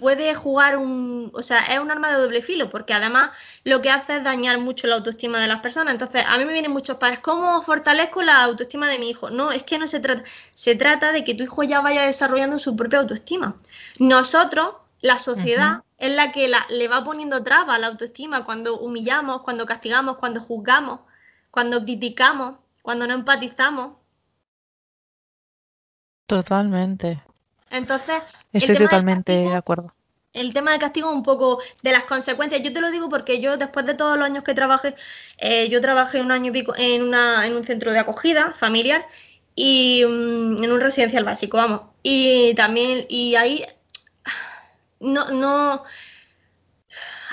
puede 0.00 0.34
jugar 0.34 0.76
un, 0.76 1.30
o 1.34 1.42
sea, 1.42 1.60
es 1.60 1.78
un 1.78 1.90
arma 1.90 2.08
de 2.12 2.22
doble 2.22 2.42
filo, 2.42 2.70
porque 2.70 2.94
además 2.94 3.30
lo 3.64 3.82
que 3.82 3.90
hace 3.90 4.16
es 4.16 4.24
dañar 4.24 4.58
mucho 4.58 4.86
la 4.86 4.96
autoestima 4.96 5.38
de 5.38 5.48
las 5.48 5.60
personas. 5.60 5.92
Entonces, 5.94 6.24
a 6.26 6.38
mí 6.38 6.44
me 6.44 6.52
vienen 6.52 6.70
muchos 6.70 6.98
padres, 6.98 7.20
¿cómo 7.20 7.62
fortalezco 7.62 8.22
la 8.22 8.42
autoestima 8.44 8.88
de 8.88 8.98
mi 8.98 9.10
hijo? 9.10 9.30
No, 9.30 9.52
es 9.52 9.62
que 9.62 9.78
no 9.78 9.86
se 9.86 10.00
trata, 10.00 10.22
se 10.54 10.74
trata 10.74 11.12
de 11.12 11.24
que 11.24 11.34
tu 11.34 11.44
hijo 11.44 11.62
ya 11.62 11.80
vaya 11.80 12.02
desarrollando 12.02 12.58
su 12.58 12.76
propia 12.76 13.00
autoestima. 13.00 13.56
Nosotros, 13.98 14.76
la 15.00 15.18
sociedad, 15.18 15.82
es 15.98 16.14
la 16.14 16.32
que 16.32 16.50
le 16.70 16.88
va 16.88 17.04
poniendo 17.04 17.42
trabas 17.42 17.76
a 17.76 17.78
la 17.78 17.86
autoestima 17.88 18.44
cuando 18.44 18.78
humillamos, 18.78 19.42
cuando 19.42 19.64
castigamos, 19.66 20.16
cuando 20.16 20.40
juzgamos, 20.40 21.00
cuando 21.50 21.82
criticamos, 21.82 22.58
cuando 22.82 23.06
no 23.06 23.14
empatizamos. 23.14 23.96
Totalmente. 26.26 27.22
Entonces, 27.70 28.22
estoy 28.52 28.76
totalmente 28.76 29.32
de 29.32 29.54
acuerdo. 29.54 29.92
El 30.32 30.52
tema 30.52 30.72
del 30.72 30.80
castigo 30.80 31.10
un 31.10 31.22
poco 31.22 31.60
de 31.82 31.92
las 31.92 32.04
consecuencias. 32.04 32.60
Yo 32.62 32.72
te 32.72 32.80
lo 32.80 32.90
digo 32.90 33.08
porque 33.08 33.40
yo, 33.40 33.56
después 33.56 33.86
de 33.86 33.94
todos 33.94 34.18
los 34.18 34.26
años 34.26 34.44
que 34.44 34.54
trabajé, 34.54 34.94
eh, 35.38 35.68
yo 35.70 35.80
trabajé 35.80 36.20
un 36.20 36.30
año 36.30 36.50
y 36.50 36.52
pico 36.52 36.74
en, 36.76 37.02
una, 37.02 37.46
en 37.46 37.56
un 37.56 37.64
centro 37.64 37.90
de 37.92 37.98
acogida 37.98 38.52
familiar 38.52 39.06
y 39.54 40.04
mm, 40.04 40.62
en 40.62 40.72
un 40.72 40.80
residencial 40.80 41.24
básico, 41.24 41.56
vamos. 41.56 41.80
Y 42.02 42.54
también, 42.54 43.06
y 43.08 43.34
ahí 43.36 43.64
no, 45.00 45.30
no, 45.30 45.82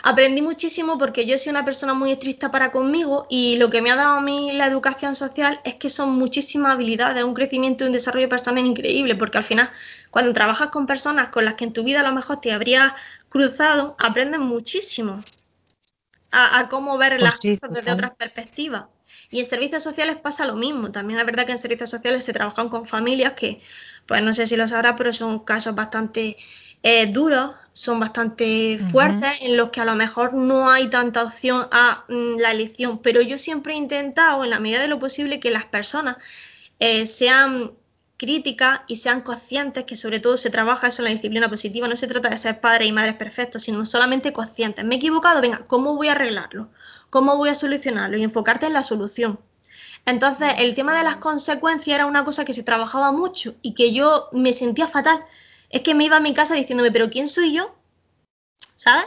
aprendí 0.04 0.42
muchísimo 0.42 0.98
porque 0.98 1.26
yo 1.26 1.40
soy 1.40 1.52
una 1.52 1.64
persona 1.64 1.94
muy 1.94 2.12
estricta 2.12 2.52
para 2.52 2.72
conmigo 2.72 3.26
y 3.30 3.56
lo 3.56 3.70
que 3.70 3.82
me 3.82 3.90
ha 3.90 3.96
dado 3.96 4.18
a 4.18 4.22
mí 4.22 4.52
la 4.52 4.68
educación 4.68 5.16
social 5.16 5.62
es 5.64 5.76
que 5.76 5.90
son 5.90 6.12
muchísimas 6.12 6.74
habilidades, 6.74 7.24
un 7.24 7.34
crecimiento 7.34 7.84
y 7.84 7.88
un 7.88 7.94
desarrollo 7.94 8.28
personal 8.28 8.66
increíble, 8.66 9.16
porque 9.16 9.38
al 9.38 9.46
final 9.46 9.72
cuando 10.12 10.34
trabajas 10.34 10.68
con 10.68 10.86
personas 10.86 11.30
con 11.30 11.46
las 11.46 11.54
que 11.56 11.64
en 11.64 11.74
tu 11.74 11.84
vida 11.84 12.02
a 12.02 12.04
lo 12.04 12.14
mejor 12.14 12.42
te 12.42 12.52
habrías 12.52 12.92
cruzado, 13.30 13.96
aprendes 13.98 14.42
muchísimo 14.42 15.24
a, 16.32 16.68
cómo 16.70 16.98
ver 16.98 17.14
pues 17.14 17.24
las 17.24 17.40
cosas 17.40 17.74
desde 17.74 17.92
otras 17.92 18.12
perspectivas. 18.16 18.86
Y 19.30 19.40
en 19.40 19.46
servicios 19.46 19.84
sociales 19.84 20.18
pasa 20.18 20.46
lo 20.46 20.56
mismo. 20.56 20.92
También 20.92 21.20
es 21.20 21.26
verdad 21.26 21.46
que 21.46 21.52
en 21.52 21.60
servicios 21.60 21.90
sociales 21.90 22.26
se 22.26 22.34
trabajan 22.34 22.70
con 22.70 22.86
familias 22.86 23.34
que, 23.34 23.62
pues 24.08 24.22
no 24.24 24.34
sé 24.34 24.48
si 24.48 24.58
lo 24.58 24.68
sabrás, 24.68 24.96
pero 24.98 25.14
son 25.14 25.40
casos 25.40 25.76
bastante 25.76 26.36
eh, 26.82 27.06
duros, 27.08 27.52
son 27.84 28.00
bastante 28.00 28.80
fuertes, 28.80 29.40
en 29.42 29.58
los 29.58 29.70
que 29.70 29.82
a 29.82 29.86
lo 29.86 29.94
mejor 29.96 30.34
no 30.34 30.70
hay 30.70 30.88
tanta 30.88 31.22
opción 31.22 31.68
a 31.70 32.06
mm, 32.08 32.40
la 32.40 32.52
elección. 32.52 33.00
Pero 33.00 33.20
yo 33.20 33.38
siempre 33.38 33.74
he 33.74 33.76
intentado, 33.76 34.46
en 34.46 34.52
la 34.52 34.62
medida 34.62 34.80
de 34.80 34.88
lo 34.88 35.00
posible, 35.00 35.42
que 35.42 35.52
las 35.52 35.66
personas 35.66 36.16
eh, 36.80 37.06
sean 37.06 37.74
críticas 38.16 38.80
y 38.88 38.96
sean 38.96 39.20
conscientes 39.20 39.84
que 39.84 39.98
sobre 39.98 40.22
todo 40.22 40.38
se 40.38 40.50
trabaja 40.50 40.88
eso 40.88 41.02
en 41.02 41.10
la 41.10 41.12
disciplina 41.12 41.50
positiva. 41.50 41.90
No 41.90 41.98
se 41.98 42.08
trata 42.08 42.30
de 42.30 42.38
ser 42.38 42.62
padres 42.62 42.88
y 42.88 42.94
madres 42.94 43.16
perfectos, 43.16 43.64
sino 43.64 43.86
solamente 43.86 44.32
conscientes. 44.32 44.86
Me 44.86 44.96
he 44.96 44.98
equivocado, 44.98 45.42
venga, 45.42 45.66
¿cómo 45.68 45.98
voy 45.98 46.08
a 46.08 46.14
arreglarlo? 46.14 46.70
¿Cómo 47.10 47.36
voy 47.36 47.50
a 47.50 47.56
solucionarlo? 47.56 48.18
Y 48.18 48.24
enfocarte 48.24 48.66
en 48.66 48.72
la 48.72 48.84
solución. 48.84 49.42
Entonces, 50.06 50.54
el 50.60 50.74
tema 50.74 50.98
de 50.98 51.04
las 51.04 51.18
consecuencias 51.18 51.96
era 51.96 52.06
una 52.06 52.24
cosa 52.24 52.46
que 52.46 52.54
se 52.54 52.64
trabajaba 52.64 53.12
mucho 53.12 53.56
y 53.62 53.74
que 53.74 53.92
yo 53.92 54.30
me 54.32 54.54
sentía 54.54 54.88
fatal 54.88 55.20
es 55.74 55.82
que 55.82 55.96
me 55.96 56.06
iba 56.06 56.18
a 56.18 56.22
mi 56.22 56.36
casa 56.36 56.54
diciéndome, 56.54 56.92
pero 56.92 57.10
¿quién 57.10 57.28
soy 57.28 57.52
yo? 57.52 57.76
¿Sabes? 58.76 59.06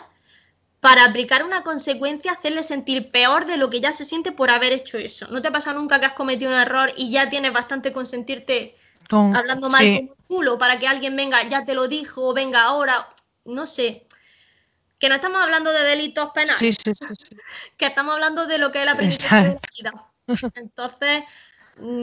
Para 0.80 1.04
aplicar 1.04 1.44
una 1.44 1.62
consecuencia, 1.62 2.32
hacerle 2.32 2.64
sentir 2.64 3.08
peor 3.10 3.46
de 3.46 3.56
lo 3.56 3.70
que 3.70 3.80
ya 3.80 3.92
se 3.92 4.04
siente 4.04 4.32
por 4.32 4.50
haber 4.50 4.72
hecho 4.72 4.98
eso. 4.98 5.28
¿No 5.28 5.40
te 5.40 5.52
pasa 5.52 5.72
nunca 5.72 6.00
que 6.00 6.06
has 6.06 6.14
cometido 6.14 6.50
un 6.50 6.56
error 6.58 6.92
y 6.96 7.10
ya 7.10 7.30
tienes 7.30 7.52
bastante 7.52 7.92
con 7.92 8.04
sentirte 8.04 8.74
hablando 9.08 9.70
mal 9.70 9.84
como 9.84 10.10
un 10.10 10.16
culo 10.26 10.58
para 10.58 10.80
que 10.80 10.88
alguien 10.88 11.14
venga, 11.14 11.40
ya 11.48 11.64
te 11.64 11.74
lo 11.74 11.86
dijo, 11.86 12.34
venga 12.34 12.64
ahora? 12.64 13.10
No 13.44 13.68
sé. 13.68 14.04
Que 14.98 15.08
no 15.08 15.14
estamos 15.14 15.40
hablando 15.40 15.70
de 15.70 15.84
delitos 15.84 16.30
penales. 16.34 16.58
Sí, 16.58 16.72
sí, 16.72 16.92
sí, 16.94 17.36
que 17.76 17.86
estamos 17.86 18.14
hablando 18.14 18.46
de 18.46 18.58
lo 18.58 18.72
que 18.72 18.80
es 18.80 18.86
la 18.86 18.92
aprendizaje 18.92 19.50
de 19.50 19.54
la 19.84 19.92
vida. 20.26 20.50
Entonces, 20.56 21.22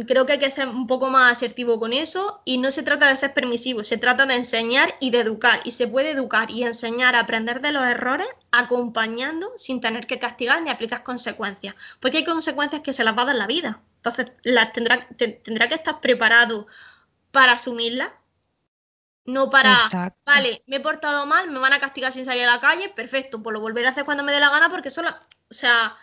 creo 0.08 0.26
que 0.26 0.34
hay 0.34 0.40
que 0.40 0.52
ser 0.52 0.68
un 0.68 0.86
poco 0.86 1.10
más 1.10 1.32
asertivo 1.32 1.80
con 1.80 1.94
eso 1.94 2.42
y 2.46 2.60
no 2.60 2.72
se 2.72 2.84
trata 2.84 3.08
de 3.08 3.18
ser 3.18 3.34
permisivo, 3.34 3.84
se 3.84 3.98
trata 3.98 4.26
de 4.26 4.36
enseñar 4.36 4.96
y 5.00 5.10
de 5.10 5.22
educar. 5.22 5.62
Y 5.64 5.72
se 5.72 5.88
puede 5.88 6.12
educar 6.12 6.52
y 6.52 6.64
enseñar 6.64 7.16
a 7.16 7.22
aprender 7.22 7.60
de 7.60 7.72
los 7.72 7.84
errores 7.84 8.28
acompañando 8.52 9.52
sin 9.58 9.82
tener 9.82 10.06
que 10.06 10.20
castigar 10.20 10.62
ni 10.62 10.70
aplicar 10.70 11.04
consecuencias. 11.04 11.76
Porque 12.00 12.18
hay 12.18 12.24
consecuencias 12.24 12.82
que 12.82 12.94
se 12.94 13.04
las 13.04 13.18
va 13.18 13.24
a 13.24 13.28
dar 13.28 13.36
la 13.36 13.48
vida. 13.48 13.82
Entonces 13.98 14.32
las 14.44 14.72
tendrá, 14.74 15.08
tendrá 15.18 15.68
que 15.68 15.76
estar 15.76 16.00
preparado 16.02 16.68
para 17.32 17.54
asumirlas. 17.54 18.12
No 19.26 19.50
para, 19.50 20.14
vale, 20.26 20.64
me 20.68 20.76
he 20.76 20.80
portado 20.82 21.26
mal, 21.26 21.50
me 21.50 21.58
van 21.58 21.72
a 21.72 21.80
castigar 21.80 22.12
sin 22.12 22.26
salir 22.26 22.44
a 22.44 22.56
la 22.56 22.60
calle, 22.60 22.90
perfecto, 22.90 23.42
pues 23.42 23.54
lo 23.54 23.62
volveré 23.62 23.88
a 23.88 23.92
hacer 23.92 24.04
cuando 24.04 24.22
me 24.22 24.34
dé 24.34 24.42
la 24.42 24.50
gana 24.50 24.68
porque 24.68 24.92
solo, 24.92 25.12
o 25.50 25.54
sea, 25.54 25.96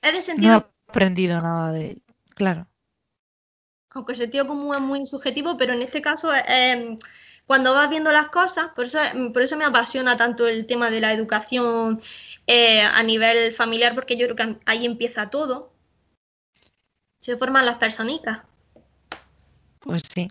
es 0.00 0.12
de 0.12 0.22
sentido... 0.22 0.52
No 0.52 0.58
he 0.58 0.90
aprendido 0.92 1.40
nada 1.40 1.72
de 1.72 2.03
Claro. 2.34 2.66
Aunque 3.90 4.12
el 4.12 4.18
sentido 4.18 4.46
común 4.46 4.74
es 4.74 4.80
muy 4.80 5.06
subjetivo, 5.06 5.56
pero 5.56 5.72
en 5.72 5.82
este 5.82 6.02
caso, 6.02 6.30
eh, 6.34 6.96
cuando 7.46 7.74
vas 7.74 7.88
viendo 7.88 8.10
las 8.10 8.28
cosas, 8.28 8.68
por 8.74 8.86
eso, 8.86 8.98
por 9.32 9.42
eso 9.42 9.56
me 9.56 9.64
apasiona 9.64 10.16
tanto 10.16 10.46
el 10.48 10.66
tema 10.66 10.90
de 10.90 11.00
la 11.00 11.12
educación 11.12 12.00
eh, 12.46 12.82
a 12.82 13.02
nivel 13.02 13.52
familiar, 13.52 13.94
porque 13.94 14.16
yo 14.16 14.26
creo 14.26 14.36
que 14.36 14.58
ahí 14.66 14.84
empieza 14.86 15.30
todo. 15.30 15.72
Se 17.20 17.36
forman 17.36 17.66
las 17.66 17.76
personicas. 17.76 18.40
Pues 19.80 20.02
sí. 20.12 20.28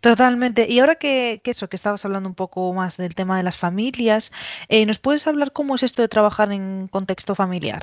Totalmente. 0.00 0.66
Y 0.68 0.78
ahora 0.80 0.94
que, 0.94 1.40
eso, 1.44 1.68
que 1.68 1.76
estabas 1.76 2.04
hablando 2.04 2.28
un 2.28 2.34
poco 2.34 2.72
más 2.72 2.96
del 2.96 3.14
tema 3.14 3.36
de 3.36 3.42
las 3.42 3.56
familias, 3.56 4.32
eh, 4.68 4.86
¿nos 4.86 4.98
puedes 4.98 5.26
hablar 5.26 5.52
cómo 5.52 5.74
es 5.74 5.82
esto 5.82 6.02
de 6.02 6.08
trabajar 6.08 6.52
en 6.52 6.88
contexto 6.88 7.34
familiar? 7.34 7.82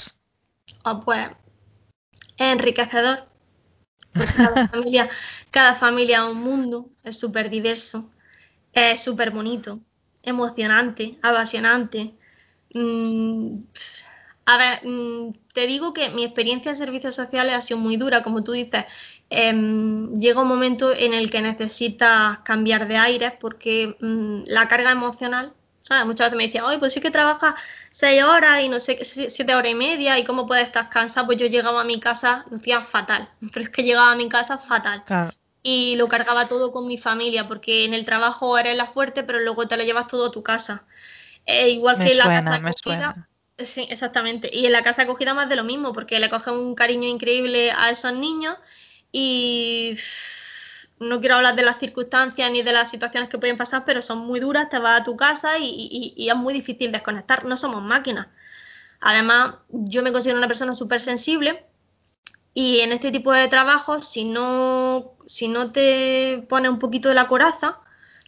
Ah, 0.83 0.99
pues 0.99 1.27
es 1.27 1.44
enriquecedor. 2.37 3.27
Porque 4.13 4.33
cada 4.33 4.67
familia, 4.71 5.09
cada 5.51 5.73
familia 5.73 6.17
es 6.17 6.31
un 6.31 6.41
mundo, 6.41 6.89
es 7.03 7.19
súper 7.19 7.49
diverso, 7.49 8.09
es 8.73 9.03
súper 9.03 9.31
bonito, 9.31 9.79
emocionante, 10.23 11.17
apasionante. 11.21 12.15
Mm, 12.73 13.59
a 14.45 14.57
ver, 14.57 14.85
mm, 14.85 15.33
te 15.53 15.65
digo 15.67 15.93
que 15.93 16.09
mi 16.11 16.23
experiencia 16.23 16.69
en 16.71 16.77
servicios 16.77 17.15
sociales 17.15 17.55
ha 17.55 17.61
sido 17.61 17.79
muy 17.79 17.97
dura, 17.97 18.21
como 18.21 18.43
tú 18.43 18.51
dices. 18.51 18.85
Em, 19.29 20.13
llega 20.13 20.41
un 20.41 20.47
momento 20.47 20.93
en 20.95 21.13
el 21.13 21.31
que 21.31 21.41
necesitas 21.41 22.39
cambiar 22.39 22.87
de 22.87 22.97
aire 22.97 23.31
porque 23.39 23.97
mm, 23.99 24.43
la 24.47 24.67
carga 24.67 24.91
emocional 24.91 25.53
Muchas 26.05 26.27
veces 26.27 26.37
me 26.37 26.45
decían, 26.45 26.65
oye, 26.65 26.79
pues 26.79 26.93
sí 26.93 26.99
que 26.99 27.11
trabajas 27.11 27.53
seis 27.91 28.23
horas 28.23 28.63
y 28.63 28.69
no 28.69 28.79
sé, 28.79 28.97
siete 29.03 29.53
horas 29.53 29.71
y 29.71 29.75
media, 29.75 30.17
y 30.17 30.23
cómo 30.23 30.45
puedes 30.47 30.65
estar 30.65 30.89
cansada. 30.89 31.27
Pues 31.27 31.37
yo 31.37 31.47
llegaba 31.47 31.81
a 31.81 31.83
mi 31.83 31.99
casa, 31.99 32.45
lucía 32.49 32.81
fatal, 32.81 33.29
pero 33.53 33.65
es 33.65 33.69
que 33.69 33.83
llegaba 33.83 34.11
a 34.11 34.15
mi 34.15 34.27
casa 34.27 34.57
fatal. 34.57 35.03
y 35.61 35.95
lo 35.95 36.07
cargaba 36.07 36.47
todo 36.47 36.71
con 36.71 36.87
mi 36.87 36.97
familia, 36.97 37.47
porque 37.47 37.85
en 37.85 37.93
el 37.93 38.05
trabajo 38.05 38.57
eres 38.57 38.75
la 38.77 38.85
fuerte, 38.85 39.23
pero 39.23 39.39
luego 39.39 39.67
te 39.67 39.77
lo 39.77 39.83
llevas 39.83 40.07
todo 40.07 40.27
a 40.27 40.31
tu 40.31 40.43
casa. 40.43 40.85
Eh, 41.45 41.69
igual 41.69 41.99
que 41.99 42.11
en 42.11 42.17
la 42.17 42.25
casa 42.25 42.55
acogida. 42.55 43.27
Sí, 43.57 43.87
exactamente. 43.89 44.49
Y 44.51 44.65
en 44.65 44.73
la 44.73 44.83
casa 44.83 45.03
acogida 45.03 45.33
más 45.33 45.47
de 45.49 45.55
lo 45.55 45.63
mismo, 45.63 45.93
porque 45.93 46.19
le 46.19 46.29
coge 46.29 46.51
un 46.51 46.75
cariño 46.75 47.07
increíble 47.07 47.71
a 47.71 47.89
esos 47.89 48.13
niños 48.13 48.57
y 49.11 49.95
no 50.99 51.19
quiero 51.19 51.35
hablar 51.35 51.55
de 51.55 51.63
las 51.63 51.79
circunstancias 51.79 52.49
ni 52.51 52.61
de 52.61 52.73
las 52.73 52.89
situaciones 52.89 53.29
que 53.29 53.37
pueden 53.37 53.57
pasar, 53.57 53.83
pero 53.85 54.01
son 54.01 54.19
muy 54.19 54.39
duras, 54.39 54.69
te 54.69 54.79
vas 54.79 55.01
a 55.01 55.03
tu 55.03 55.15
casa 55.15 55.57
y, 55.59 56.13
y 56.15 56.29
es 56.29 56.35
muy 56.35 56.53
difícil 56.53 56.91
desconectar, 56.91 57.45
no 57.45 57.57
somos 57.57 57.81
máquinas. 57.81 58.27
Además, 59.01 59.55
yo 59.69 60.03
me 60.03 60.11
considero 60.11 60.37
una 60.37 60.47
persona 60.47 60.73
súper 60.73 60.99
sensible 60.99 61.65
y 62.57 62.79
en 62.79 62.93
este 62.93 63.11
tipo 63.11 63.33
de 63.33 63.49
trabajos, 63.49 64.07
si 64.07 64.23
no, 64.23 65.17
si 65.27 65.49
no 65.49 65.73
te 65.73 66.45
pone 66.47 66.69
un 66.69 66.79
poquito 66.79 67.09
de 67.09 67.15
la 67.15 67.27
coraza, 67.27 67.81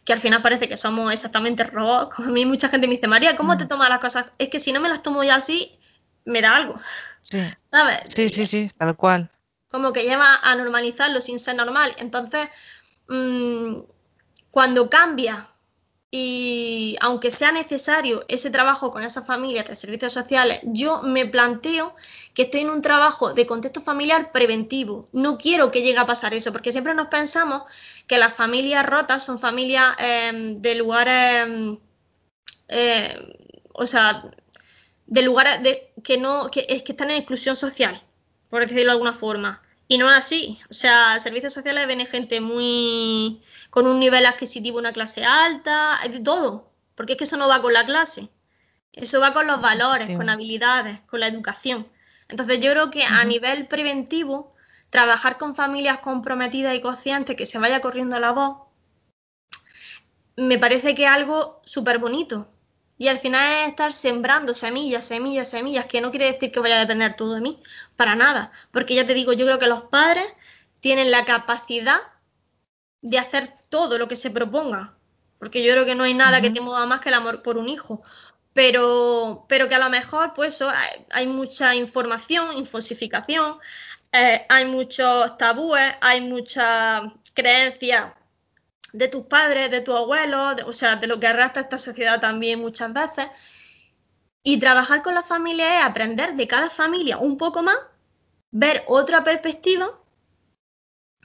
que 0.04 0.12
al 0.12 0.20
final 0.20 0.42
parece 0.42 0.68
que 0.68 0.76
somos 0.76 1.10
exactamente 1.12 1.64
robots, 1.64 2.14
como 2.14 2.28
a 2.28 2.32
mí 2.32 2.44
mucha 2.44 2.68
gente 2.68 2.86
me 2.86 2.94
dice, 2.94 3.08
María, 3.08 3.36
¿cómo 3.36 3.56
te 3.56 3.64
mm. 3.64 3.68
tomas 3.68 3.88
las 3.88 4.00
cosas? 4.00 4.26
Es 4.36 4.50
que 4.50 4.60
si 4.60 4.70
no 4.72 4.80
me 4.80 4.90
las 4.90 5.02
tomo 5.02 5.24
ya 5.24 5.36
así, 5.36 5.78
me 6.26 6.42
da 6.42 6.56
algo. 6.56 6.78
Sí. 7.22 7.40
¿Sabes? 7.72 8.00
Sí, 8.14 8.28
sí, 8.28 8.46
sí, 8.46 8.70
tal 8.76 8.94
cual. 8.96 9.30
Como 9.70 9.92
que 9.92 10.02
lleva 10.02 10.36
a 10.42 10.54
normalizarlo 10.54 11.20
sin 11.20 11.38
ser 11.38 11.56
normal. 11.56 11.94
Entonces, 11.98 12.48
mmm, 13.08 13.80
cuando 14.50 14.88
cambia 14.88 15.48
y 16.10 16.96
aunque 17.00 17.30
sea 17.30 17.52
necesario 17.52 18.24
ese 18.28 18.50
trabajo 18.50 18.90
con 18.90 19.04
esas 19.04 19.26
familias 19.26 19.66
de 19.68 19.76
servicios 19.76 20.12
sociales, 20.12 20.60
yo 20.64 21.02
me 21.02 21.26
planteo 21.26 21.94
que 22.32 22.42
estoy 22.42 22.62
en 22.62 22.70
un 22.70 22.80
trabajo 22.80 23.34
de 23.34 23.46
contexto 23.46 23.82
familiar 23.82 24.32
preventivo. 24.32 25.04
No 25.12 25.36
quiero 25.36 25.70
que 25.70 25.82
llegue 25.82 25.98
a 25.98 26.06
pasar 26.06 26.32
eso, 26.32 26.50
porque 26.52 26.72
siempre 26.72 26.94
nos 26.94 27.08
pensamos 27.08 27.62
que 28.06 28.16
las 28.16 28.32
familias 28.32 28.86
rotas 28.86 29.22
son 29.22 29.38
familias 29.38 29.94
em, 29.98 30.62
de 30.62 30.74
lugares, 30.76 31.46
em, 31.46 31.78
eh, 32.68 33.18
o 33.74 33.86
sea, 33.86 34.30
de 35.06 35.22
lugares 35.22 35.62
de, 35.62 35.92
que 36.02 36.18
no, 36.18 36.50
que, 36.50 36.66
es 36.70 36.82
que 36.82 36.92
están 36.92 37.10
en 37.10 37.18
exclusión 37.18 37.56
social, 37.56 38.02
por 38.48 38.62
decirlo 38.62 38.84
de 38.84 38.90
alguna 38.92 39.14
forma. 39.14 39.62
Y 39.88 39.98
no 39.98 40.10
es 40.10 40.16
así. 40.16 40.58
O 40.70 40.72
sea, 40.72 41.18
servicios 41.20 41.52
sociales 41.52 41.86
ven 41.86 42.06
gente 42.06 42.40
muy 42.40 43.42
con 43.70 43.86
un 43.86 43.98
nivel 43.98 44.26
adquisitivo, 44.26 44.78
una 44.78 44.92
clase 44.92 45.24
alta, 45.24 45.98
de 46.10 46.20
todo. 46.20 46.70
Porque 46.94 47.12
es 47.12 47.18
que 47.18 47.24
eso 47.24 47.36
no 47.36 47.48
va 47.48 47.62
con 47.62 47.72
la 47.72 47.86
clase. 47.86 48.28
Eso 48.92 49.20
va 49.20 49.32
con 49.32 49.46
los 49.46 49.60
valores, 49.60 50.16
con 50.16 50.28
habilidades, 50.28 51.00
con 51.06 51.20
la 51.20 51.28
educación. 51.28 51.88
Entonces 52.28 52.60
yo 52.60 52.72
creo 52.72 52.90
que 52.90 53.04
a 53.04 53.24
nivel 53.24 53.66
preventivo, 53.68 54.54
trabajar 54.90 55.38
con 55.38 55.54
familias 55.54 55.98
comprometidas 55.98 56.74
y 56.74 56.80
conscientes, 56.80 57.36
que 57.36 57.46
se 57.46 57.58
vaya 57.58 57.80
corriendo 57.80 58.18
la 58.18 58.32
voz, 58.32 58.68
me 60.36 60.58
parece 60.58 60.94
que 60.94 61.04
es 61.04 61.10
algo 61.10 61.60
súper 61.64 61.98
bonito. 61.98 62.48
Y 62.98 63.06
al 63.08 63.18
final 63.18 63.62
es 63.62 63.68
estar 63.68 63.92
sembrando 63.92 64.52
semillas, 64.54 65.04
semillas, 65.06 65.48
semillas, 65.48 65.86
que 65.86 66.00
no 66.00 66.10
quiere 66.10 66.32
decir 66.32 66.50
que 66.50 66.58
vaya 66.58 66.76
a 66.76 66.80
depender 66.80 67.14
todo 67.14 67.34
de 67.34 67.40
mí, 67.40 67.62
para 67.96 68.16
nada. 68.16 68.50
Porque 68.72 68.96
ya 68.96 69.06
te 69.06 69.14
digo, 69.14 69.32
yo 69.32 69.46
creo 69.46 69.60
que 69.60 69.68
los 69.68 69.84
padres 69.84 70.26
tienen 70.80 71.12
la 71.12 71.24
capacidad 71.24 72.00
de 73.00 73.18
hacer 73.18 73.54
todo 73.68 73.98
lo 73.98 74.08
que 74.08 74.16
se 74.16 74.30
proponga. 74.30 74.96
Porque 75.38 75.62
yo 75.62 75.72
creo 75.72 75.86
que 75.86 75.94
no 75.94 76.02
hay 76.04 76.14
nada 76.14 76.40
que 76.40 76.50
te 76.50 76.60
mueva 76.60 76.86
más 76.86 77.00
que 77.00 77.10
el 77.10 77.14
amor 77.14 77.42
por 77.42 77.56
un 77.56 77.68
hijo. 77.68 78.02
Pero, 78.52 79.46
pero 79.48 79.68
que 79.68 79.76
a 79.76 79.78
lo 79.78 79.90
mejor, 79.90 80.34
pues 80.34 80.60
hay, 81.10 81.26
mucha 81.28 81.76
información, 81.76 82.58
infosificación, 82.58 83.58
eh, 84.10 84.44
hay 84.48 84.64
muchos 84.64 85.36
tabúes, 85.38 85.94
hay 86.00 86.20
muchas 86.22 87.02
creencias 87.34 88.12
de 88.92 89.08
tus 89.08 89.24
padres, 89.26 89.70
de 89.70 89.80
tus 89.80 89.94
abuelos, 89.94 90.56
o 90.66 90.72
sea, 90.72 90.96
de 90.96 91.06
lo 91.06 91.20
que 91.20 91.26
arrastra 91.26 91.62
esta 91.62 91.78
sociedad 91.78 92.20
también 92.20 92.60
muchas 92.60 92.92
veces. 92.92 93.26
Y 94.42 94.58
trabajar 94.58 95.02
con 95.02 95.14
la 95.14 95.22
familia 95.22 95.78
es 95.80 95.84
aprender 95.84 96.34
de 96.36 96.46
cada 96.46 96.70
familia 96.70 97.18
un 97.18 97.36
poco 97.36 97.62
más, 97.62 97.76
ver 98.50 98.84
otra 98.86 99.24
perspectiva 99.24 99.90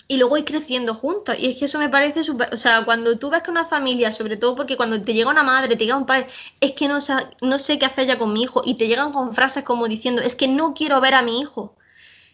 y 0.08 0.18
luego 0.18 0.38
ir 0.38 0.46
creciendo 0.46 0.94
juntos. 0.94 1.36
Y 1.40 1.50
es 1.50 1.56
que 1.56 1.66
eso 1.66 1.80
me 1.80 1.90
parece 1.90 2.24
súper, 2.24 2.54
o 2.54 2.58
sea, 2.58 2.84
cuando 2.84 3.18
tú 3.18 3.30
ves 3.30 3.44
que 3.44 3.52
una 3.52 3.66
familia, 3.66 4.12
sobre 4.12 4.38
todo 4.38 4.56
porque 4.56 4.76
cuando 4.76 5.02
te 5.02 5.14
llega 5.14 5.30
una 5.30 5.44
madre, 5.44 5.76
te 5.76 5.86
llega 5.86 5.98
un 5.98 6.06
padre, 6.06 6.28
es 6.60 6.72
que 6.74 6.88
no, 6.88 6.98
no 7.42 7.60
sé 7.60 7.80
qué 7.80 7.86
hacer 7.86 8.08
ya 8.08 8.18
con 8.18 8.34
mi 8.34 8.44
hijo, 8.44 8.62
y 8.66 8.76
te 8.76 8.88
llegan 8.88 9.14
con 9.14 9.34
frases 9.34 9.64
como 9.64 9.88
diciendo, 9.88 10.22
es 10.22 10.36
que 10.36 10.48
no 10.48 10.74
quiero 10.74 11.00
ver 11.00 11.14
a 11.14 11.22
mi 11.22 11.40
hijo 11.40 11.76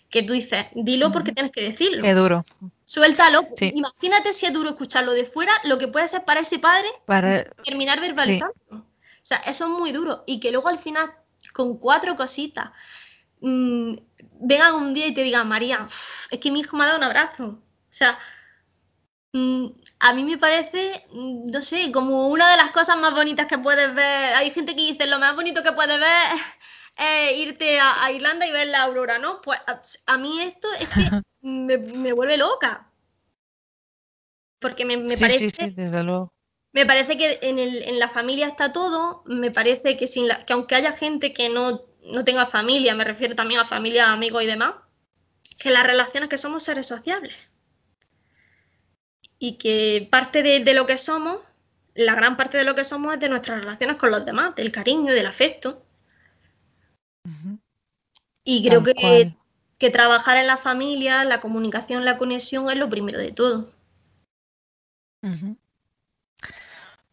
que 0.09 0.23
tú 0.23 0.33
dices, 0.33 0.65
dilo 0.73 1.11
porque 1.11 1.31
tienes 1.31 1.51
que 1.51 1.61
decirlo. 1.61 2.01
Qué 2.01 2.13
duro. 2.13 2.43
Suéltalo. 2.89 3.47
Imagínate 3.62 4.34
si 4.34 4.47
es 4.47 4.52
duro 4.52 4.71
escucharlo 4.71 5.13
de 5.13 5.23
fuera, 5.23 5.54
lo 5.65 5.78
que 5.78 5.88
puede 5.88 6.08
ser 6.08 6.25
para 6.25 6.39
ese 6.39 6.58
padre 6.58 6.88
para... 7.06 7.43
terminar 7.63 8.02
verbalizando. 8.02 8.56
O 8.71 8.84
sea, 9.21 9.38
eso 9.45 9.65
es 9.65 9.69
muy 9.69 9.91
duro. 9.91 10.23
Y 10.25 10.39
que 10.39 10.52
luego 10.52 10.69
al 10.69 10.80
final, 10.80 11.08
con 11.54 11.78
cuatro 11.78 12.15
cositas, 12.15 12.71
mmm, 13.41 13.93
vengan 14.39 14.73
un 14.73 14.95
día 14.95 15.06
y 15.06 15.13
te 15.13 15.21
digan, 15.21 15.47
María, 15.47 15.86
es 16.32 16.39
que 16.39 16.49
mi 16.49 16.62
hijo 16.62 16.78
me 16.78 16.84
ha 16.84 16.88
dado 16.88 16.97
un 16.97 17.04
abrazo. 17.04 17.45
O 17.45 17.91
sea, 17.91 18.17
mm, 19.34 19.67
a 19.99 20.13
mí 20.13 20.23
me 20.23 20.39
parece, 20.39 21.06
mm, 21.12 21.52
no 21.52 21.62
sé, 21.62 21.91
como 21.91 22.30
una 22.30 22.49
de 22.49 22.58
las 22.58 22.71
cosas 22.71 22.97
más 22.97 23.13
bonitas 23.13 23.45
que 23.45 23.60
puedes 23.60 23.93
ver. 23.93 24.34
Hay 24.34 24.49
gente 24.49 24.75
que 24.75 24.82
dice, 24.82 25.06
lo 25.06 25.19
más 25.19 25.36
bonito 25.36 25.62
que 25.62 25.73
puedes 25.73 25.99
ver 25.99 26.39
irte 27.38 27.80
a, 27.80 28.12
Irlanda 28.12 28.47
y 28.47 28.52
ver 28.52 28.69
la 28.69 28.82
aurora, 28.82 29.19
¿no? 29.19 29.41
Pues 29.41 29.60
a, 30.08 30.17
mí 30.17 30.41
esto 30.41 30.67
es 30.80 30.89
que 30.89 31.02
me, 31.41 32.13
vuelve 32.13 32.38
loca. 32.38 32.91
Porque 34.60 34.86
me, 34.86 34.97
parece. 35.17 35.49
Sí, 35.49 35.69
desde 35.71 36.04
luego. 36.04 36.34
Me 36.71 36.86
parece 36.86 37.17
que 37.17 37.39
en, 37.41 37.99
la 37.99 38.10
familia 38.10 38.47
está 38.47 38.71
todo. 38.71 39.23
Me 39.25 39.52
parece 39.52 39.97
que, 39.97 40.08
sin 40.08 40.28
que 40.45 40.54
aunque 40.54 40.75
haya 40.75 40.91
gente 40.91 41.34
que 41.34 41.49
no, 41.49 41.86
tenga 42.23 42.45
familia, 42.45 42.93
me 42.93 43.04
refiero 43.04 43.36
también 43.36 43.62
a 43.62 43.65
familia, 43.65 44.12
amigos 44.12 44.43
y 44.43 44.47
demás, 44.47 44.75
que 45.58 45.71
las 45.71 45.86
relaciones 45.86 46.30
que 46.30 46.38
somos 46.38 46.63
seres 46.63 46.88
sociables. 46.88 47.36
Y 49.39 49.58
que 49.58 50.08
parte 50.12 50.43
de, 50.43 50.60
de 50.63 50.73
lo 50.73 50.86
que 50.86 50.97
somos, 50.97 51.39
la 51.95 52.15
gran 52.15 52.36
parte 52.36 52.58
de 52.58 52.65
lo 52.65 52.75
que 52.75 52.84
somos 52.84 53.13
es 53.13 53.19
de 53.19 53.30
nuestras 53.30 53.62
relaciones 53.62 53.95
con 53.95 54.12
los 54.12 54.25
demás, 54.25 54.56
del 54.56 54.71
cariño, 54.71 55.13
del 55.13 55.25
afecto. 55.25 55.86
Y 58.43 58.67
creo 58.67 58.84
que, 58.84 59.36
que, 59.79 59.89
trabajar 59.89 60.37
en 60.37 60.47
la 60.47 60.57
familia, 60.57 61.23
la 61.25 61.41
comunicación, 61.41 62.05
la 62.05 62.17
conexión 62.17 62.69
es 62.69 62.77
lo 62.77 62.89
primero 62.89 63.19
de 63.19 63.31
todo. 63.31 63.69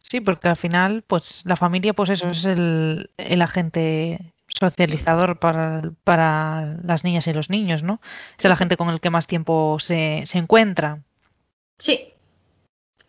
Sí, 0.01 0.21
porque 0.21 0.47
al 0.47 0.57
final, 0.57 1.03
pues 1.05 1.43
la 1.45 1.55
familia, 1.55 1.93
pues 1.93 2.09
eso 2.09 2.29
es 2.29 2.45
el, 2.45 3.09
el 3.17 3.41
agente 3.41 4.33
socializador 4.47 5.39
para, 5.39 5.81
para, 6.03 6.77
las 6.83 7.03
niñas 7.03 7.27
y 7.27 7.33
los 7.33 7.49
niños, 7.49 7.83
¿no? 7.83 7.99
Es 8.37 8.45
el 8.45 8.51
agente 8.51 8.77
con 8.77 8.89
el 8.89 9.01
que 9.01 9.09
más 9.09 9.27
tiempo 9.27 9.77
se, 9.79 10.23
se 10.25 10.37
encuentra. 10.37 11.03
Sí, 11.77 12.13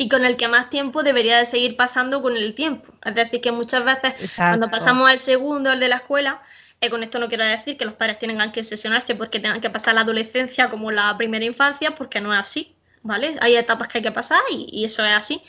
y 0.00 0.08
con 0.08 0.24
el 0.24 0.36
que 0.36 0.46
más 0.46 0.70
tiempo 0.70 1.02
debería 1.02 1.38
de 1.38 1.44
seguir 1.44 1.76
pasando 1.76 2.22
con 2.22 2.36
el 2.36 2.54
tiempo. 2.54 2.92
Es 3.04 3.16
decir, 3.16 3.40
que 3.40 3.50
muchas 3.50 3.84
veces 3.84 4.36
cuando 4.36 4.70
pasamos 4.70 5.10
al 5.10 5.18
segundo, 5.18 5.70
al 5.70 5.80
de 5.80 5.88
la 5.88 5.96
escuela, 5.96 6.40
eh, 6.80 6.90
con 6.90 7.02
esto 7.02 7.18
no 7.18 7.28
quiero 7.28 7.44
decir 7.44 7.76
que 7.76 7.84
los 7.84 7.94
padres 7.94 8.18
tengan 8.18 8.52
que 8.52 8.62
sesionarse 8.62 9.14
porque 9.14 9.40
tengan 9.40 9.60
que 9.60 9.70
pasar 9.70 9.94
la 9.94 10.02
adolescencia 10.02 10.70
como 10.70 10.92
la 10.92 11.16
primera 11.16 11.44
infancia, 11.44 11.94
porque 11.94 12.20
no 12.20 12.32
es 12.32 12.40
así, 12.40 12.76
¿vale? 13.02 13.36
Hay 13.40 13.56
etapas 13.56 13.88
que 13.88 13.98
hay 13.98 14.02
que 14.02 14.12
pasar 14.12 14.40
y, 14.50 14.84
eso 14.84 15.04
es 15.04 15.12
así. 15.12 15.42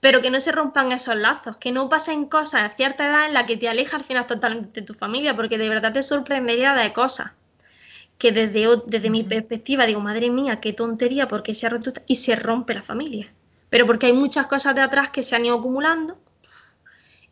Pero 0.00 0.20
que 0.20 0.30
no 0.30 0.38
se 0.40 0.52
rompan 0.52 0.92
esos 0.92 1.16
lazos, 1.16 1.56
que 1.56 1.72
no 1.72 1.88
pasen 1.88 2.26
cosas 2.26 2.62
a 2.62 2.68
cierta 2.68 3.06
edad 3.06 3.26
en 3.26 3.32
la 3.32 3.46
que 3.46 3.56
te 3.56 3.68
aleja 3.68 3.96
al 3.96 4.04
final 4.04 4.26
totalmente 4.26 4.80
de 4.80 4.86
tu 4.86 4.92
familia, 4.92 5.34
porque 5.34 5.56
de 5.56 5.68
verdad 5.70 5.92
te 5.92 6.02
sorprendería 6.02 6.74
de 6.74 6.92
cosas 6.92 7.32
que 8.18 8.32
desde, 8.32 8.68
desde 8.86 9.10
mi 9.10 9.22
perspectiva 9.22 9.86
digo, 9.86 10.00
madre 10.00 10.30
mía, 10.30 10.60
qué 10.60 10.74
tontería, 10.74 11.28
porque 11.28 11.54
se 11.54 11.66
ha 11.66 11.70
roto 11.70 11.92
y 12.06 12.16
se 12.16 12.36
rompe 12.36 12.74
la 12.74 12.82
familia. 12.82 13.32
Pero 13.70 13.86
porque 13.86 14.06
hay 14.06 14.12
muchas 14.12 14.46
cosas 14.46 14.74
de 14.74 14.82
atrás 14.82 15.10
que 15.10 15.22
se 15.22 15.34
han 15.34 15.46
ido 15.46 15.58
acumulando 15.58 16.18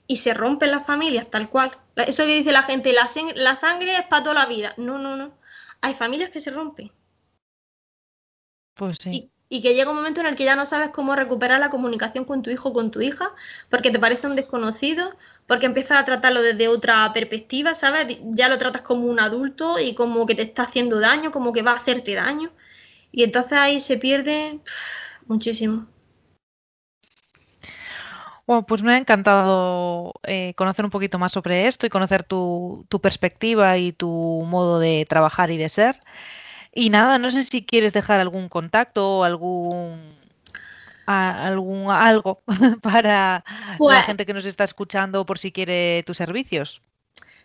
y 0.06 0.16
se 0.16 0.32
rompen 0.32 0.70
las 0.70 0.86
familias 0.86 1.30
tal 1.30 1.50
cual. 1.50 1.72
Eso 1.96 2.24
que 2.24 2.38
dice 2.38 2.52
la 2.52 2.62
gente, 2.62 2.92
la, 2.92 3.08
la 3.34 3.56
sangre 3.56 3.96
es 3.96 4.06
para 4.06 4.22
toda 4.22 4.34
la 4.34 4.46
vida. 4.46 4.74
No, 4.76 4.98
no, 4.98 5.16
no. 5.16 5.36
Hay 5.80 5.94
familias 5.94 6.30
que 6.30 6.40
se 6.40 6.50
rompen. 6.50 6.90
Pues 8.74 8.98
sí. 9.00 9.30
Y, 9.48 9.60
que 9.60 9.74
llega 9.74 9.90
un 9.90 9.96
momento 9.96 10.20
en 10.20 10.26
el 10.26 10.34
que 10.34 10.44
ya 10.44 10.56
no 10.56 10.64
sabes 10.64 10.88
cómo 10.90 11.14
recuperar 11.14 11.60
la 11.60 11.68
comunicación 11.68 12.24
con 12.24 12.42
tu 12.42 12.50
hijo 12.50 12.70
o 12.70 12.72
con 12.72 12.90
tu 12.90 13.02
hija, 13.02 13.34
porque 13.68 13.90
te 13.90 13.98
parece 13.98 14.26
un 14.26 14.34
desconocido, 14.34 15.14
porque 15.46 15.66
empiezas 15.66 16.00
a 16.00 16.06
tratarlo 16.06 16.40
desde 16.40 16.68
otra 16.68 17.12
perspectiva, 17.12 17.74
¿sabes? 17.74 18.16
Ya 18.30 18.48
lo 18.48 18.56
tratas 18.56 18.80
como 18.80 19.06
un 19.08 19.20
adulto 19.20 19.78
y 19.78 19.94
como 19.94 20.24
que 20.24 20.34
te 20.34 20.42
está 20.42 20.62
haciendo 20.62 21.00
daño, 21.00 21.30
como 21.30 21.52
que 21.52 21.60
va 21.60 21.72
a 21.72 21.76
hacerte 21.76 22.14
daño. 22.14 22.50
Y 23.10 23.24
entonces 23.24 23.52
ahí 23.52 23.78
se 23.80 23.98
pierde 23.98 24.60
muchísimo. 25.26 25.86
Bueno, 28.46 28.66
pues 28.66 28.82
me 28.82 28.92
ha 28.94 28.98
encantado 28.98 30.14
eh, 30.24 30.52
conocer 30.56 30.84
un 30.84 30.90
poquito 30.90 31.18
más 31.18 31.32
sobre 31.32 31.68
esto 31.68 31.86
y 31.86 31.90
conocer 31.90 32.24
tu, 32.24 32.86
perspectiva 33.00 33.78
y 33.78 33.92
tu 33.92 34.08
modo 34.46 34.78
de 34.80 35.06
trabajar 35.08 35.50
y 35.50 35.56
de 35.58 35.68
ser. 35.68 36.00
Y 36.74 36.90
nada, 36.90 37.18
no 37.18 37.30
sé 37.30 37.44
si 37.44 37.64
quieres 37.64 37.92
dejar 37.92 38.20
algún 38.20 38.48
contacto 38.48 39.18
o 39.18 39.24
algún 39.24 40.00
algún 41.06 41.90
algo 41.90 42.42
para 42.82 43.44
la 43.44 43.76
Pues- 43.78 44.04
gente 44.06 44.24
que 44.26 44.34
nos 44.34 44.46
está 44.46 44.64
escuchando 44.64 45.26
por 45.26 45.38
si 45.38 45.52
quiere 45.52 46.02
tus 46.04 46.16
servicios. 46.16 46.82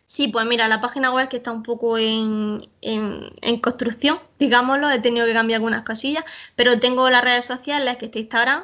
Sí, 0.06 0.30
pues 0.30 0.46
mira, 0.46 0.70
la 0.70 0.80
página 0.80 1.12
web 1.12 1.28
que 1.28 1.36
está 1.38 1.52
un 1.52 1.64
poco 1.64 1.98
en, 1.98 2.66
en- 2.82 3.30
en 3.42 3.60
construcción, 3.60 4.20
digámoslo, 4.40 4.90
he 4.90 5.00
tenido 5.00 5.26
que 5.26 5.34
cambiar 5.34 5.58
algunas 5.58 5.84
cosillas, 5.84 6.24
pero 6.56 6.80
tengo 6.80 7.10
las 7.10 7.22
redes 7.26 7.44
sociales, 7.44 7.98
que 7.98 8.06
está 8.06 8.20
Instagram, 8.20 8.64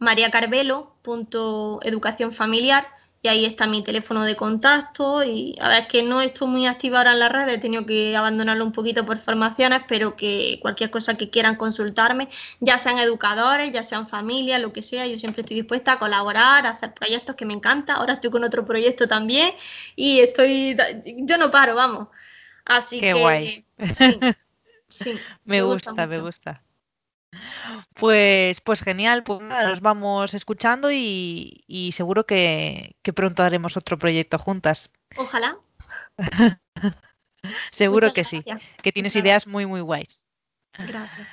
mariacarvelo.educacionfamiliar, 0.00 2.86
y 3.22 3.28
ahí 3.28 3.44
está 3.44 3.66
mi 3.66 3.82
teléfono 3.82 4.24
de 4.24 4.34
contacto, 4.34 5.22
y 5.22 5.54
a 5.60 5.68
ver, 5.68 5.82
es 5.82 5.88
que 5.88 6.02
no 6.02 6.22
estoy 6.22 6.48
muy 6.48 6.66
activa 6.66 6.96
ahora 6.98 7.12
en 7.12 7.18
las 7.18 7.30
redes, 7.30 7.56
he 7.56 7.58
tenido 7.58 7.84
que 7.84 8.16
abandonarlo 8.16 8.64
un 8.64 8.72
poquito 8.72 9.04
por 9.04 9.18
formaciones, 9.18 9.82
pero 9.86 10.16
que 10.16 10.58
cualquier 10.62 10.90
cosa 10.90 11.18
que 11.18 11.28
quieran 11.28 11.56
consultarme, 11.56 12.30
ya 12.60 12.78
sean 12.78 12.98
educadores, 12.98 13.72
ya 13.72 13.82
sean 13.82 14.08
familias, 14.08 14.62
lo 14.62 14.72
que 14.72 14.80
sea, 14.80 15.06
yo 15.06 15.18
siempre 15.18 15.42
estoy 15.42 15.58
dispuesta 15.58 15.92
a 15.92 15.98
colaborar, 15.98 16.66
a 16.66 16.70
hacer 16.70 16.94
proyectos 16.94 17.36
que 17.36 17.44
me 17.44 17.52
encantan, 17.52 17.96
ahora 17.96 18.14
estoy 18.14 18.30
con 18.30 18.42
otro 18.42 18.64
proyecto 18.64 19.06
también, 19.06 19.52
y 19.96 20.20
estoy, 20.20 20.74
yo 21.18 21.36
no 21.36 21.50
paro, 21.50 21.74
vamos. 21.74 22.08
Así 22.64 23.00
Qué 23.00 23.12
que 23.12 23.20
guay. 23.20 23.66
sí, 23.94 24.18
sí, 24.88 25.20
Me 25.44 25.60
gusta, 25.60 26.06
me 26.06 26.20
gusta. 26.20 26.62
Pues, 27.94 28.60
pues 28.60 28.82
genial, 28.82 29.22
pues 29.22 29.40
nada, 29.40 29.68
nos 29.68 29.80
vamos 29.80 30.34
escuchando 30.34 30.90
y, 30.90 31.64
y 31.66 31.92
seguro 31.92 32.26
que, 32.26 32.96
que 33.02 33.12
pronto 33.12 33.42
haremos 33.42 33.76
otro 33.76 33.98
proyecto 33.98 34.38
juntas. 34.38 34.92
Ojalá. 35.16 35.58
Seguro 37.72 38.08
Muchas 38.08 38.14
que 38.14 38.24
sí, 38.24 38.44
que 38.82 38.92
tienes 38.92 39.14
Muchas 39.14 39.24
ideas 39.24 39.46
muy, 39.46 39.64
muy 39.64 39.80
guays. 39.80 40.22
Gracias. 40.78 41.26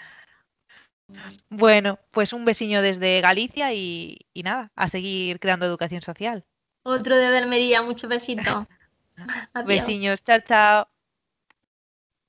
Bueno, 1.49 1.99
pues 2.11 2.33
un 2.33 2.45
besiño 2.45 2.81
desde 2.81 3.21
Galicia 3.21 3.73
y, 3.73 4.19
y 4.33 4.43
nada, 4.43 4.71
a 4.75 4.87
seguir 4.87 5.39
creando 5.39 5.65
educación 5.65 6.01
social. 6.01 6.45
Otro 6.83 7.17
de 7.17 7.37
Almería, 7.37 7.81
muchos 7.81 8.09
besitos. 8.09 8.67
Besiños, 9.65 10.23
chao, 10.23 10.39
chao. 10.41 10.87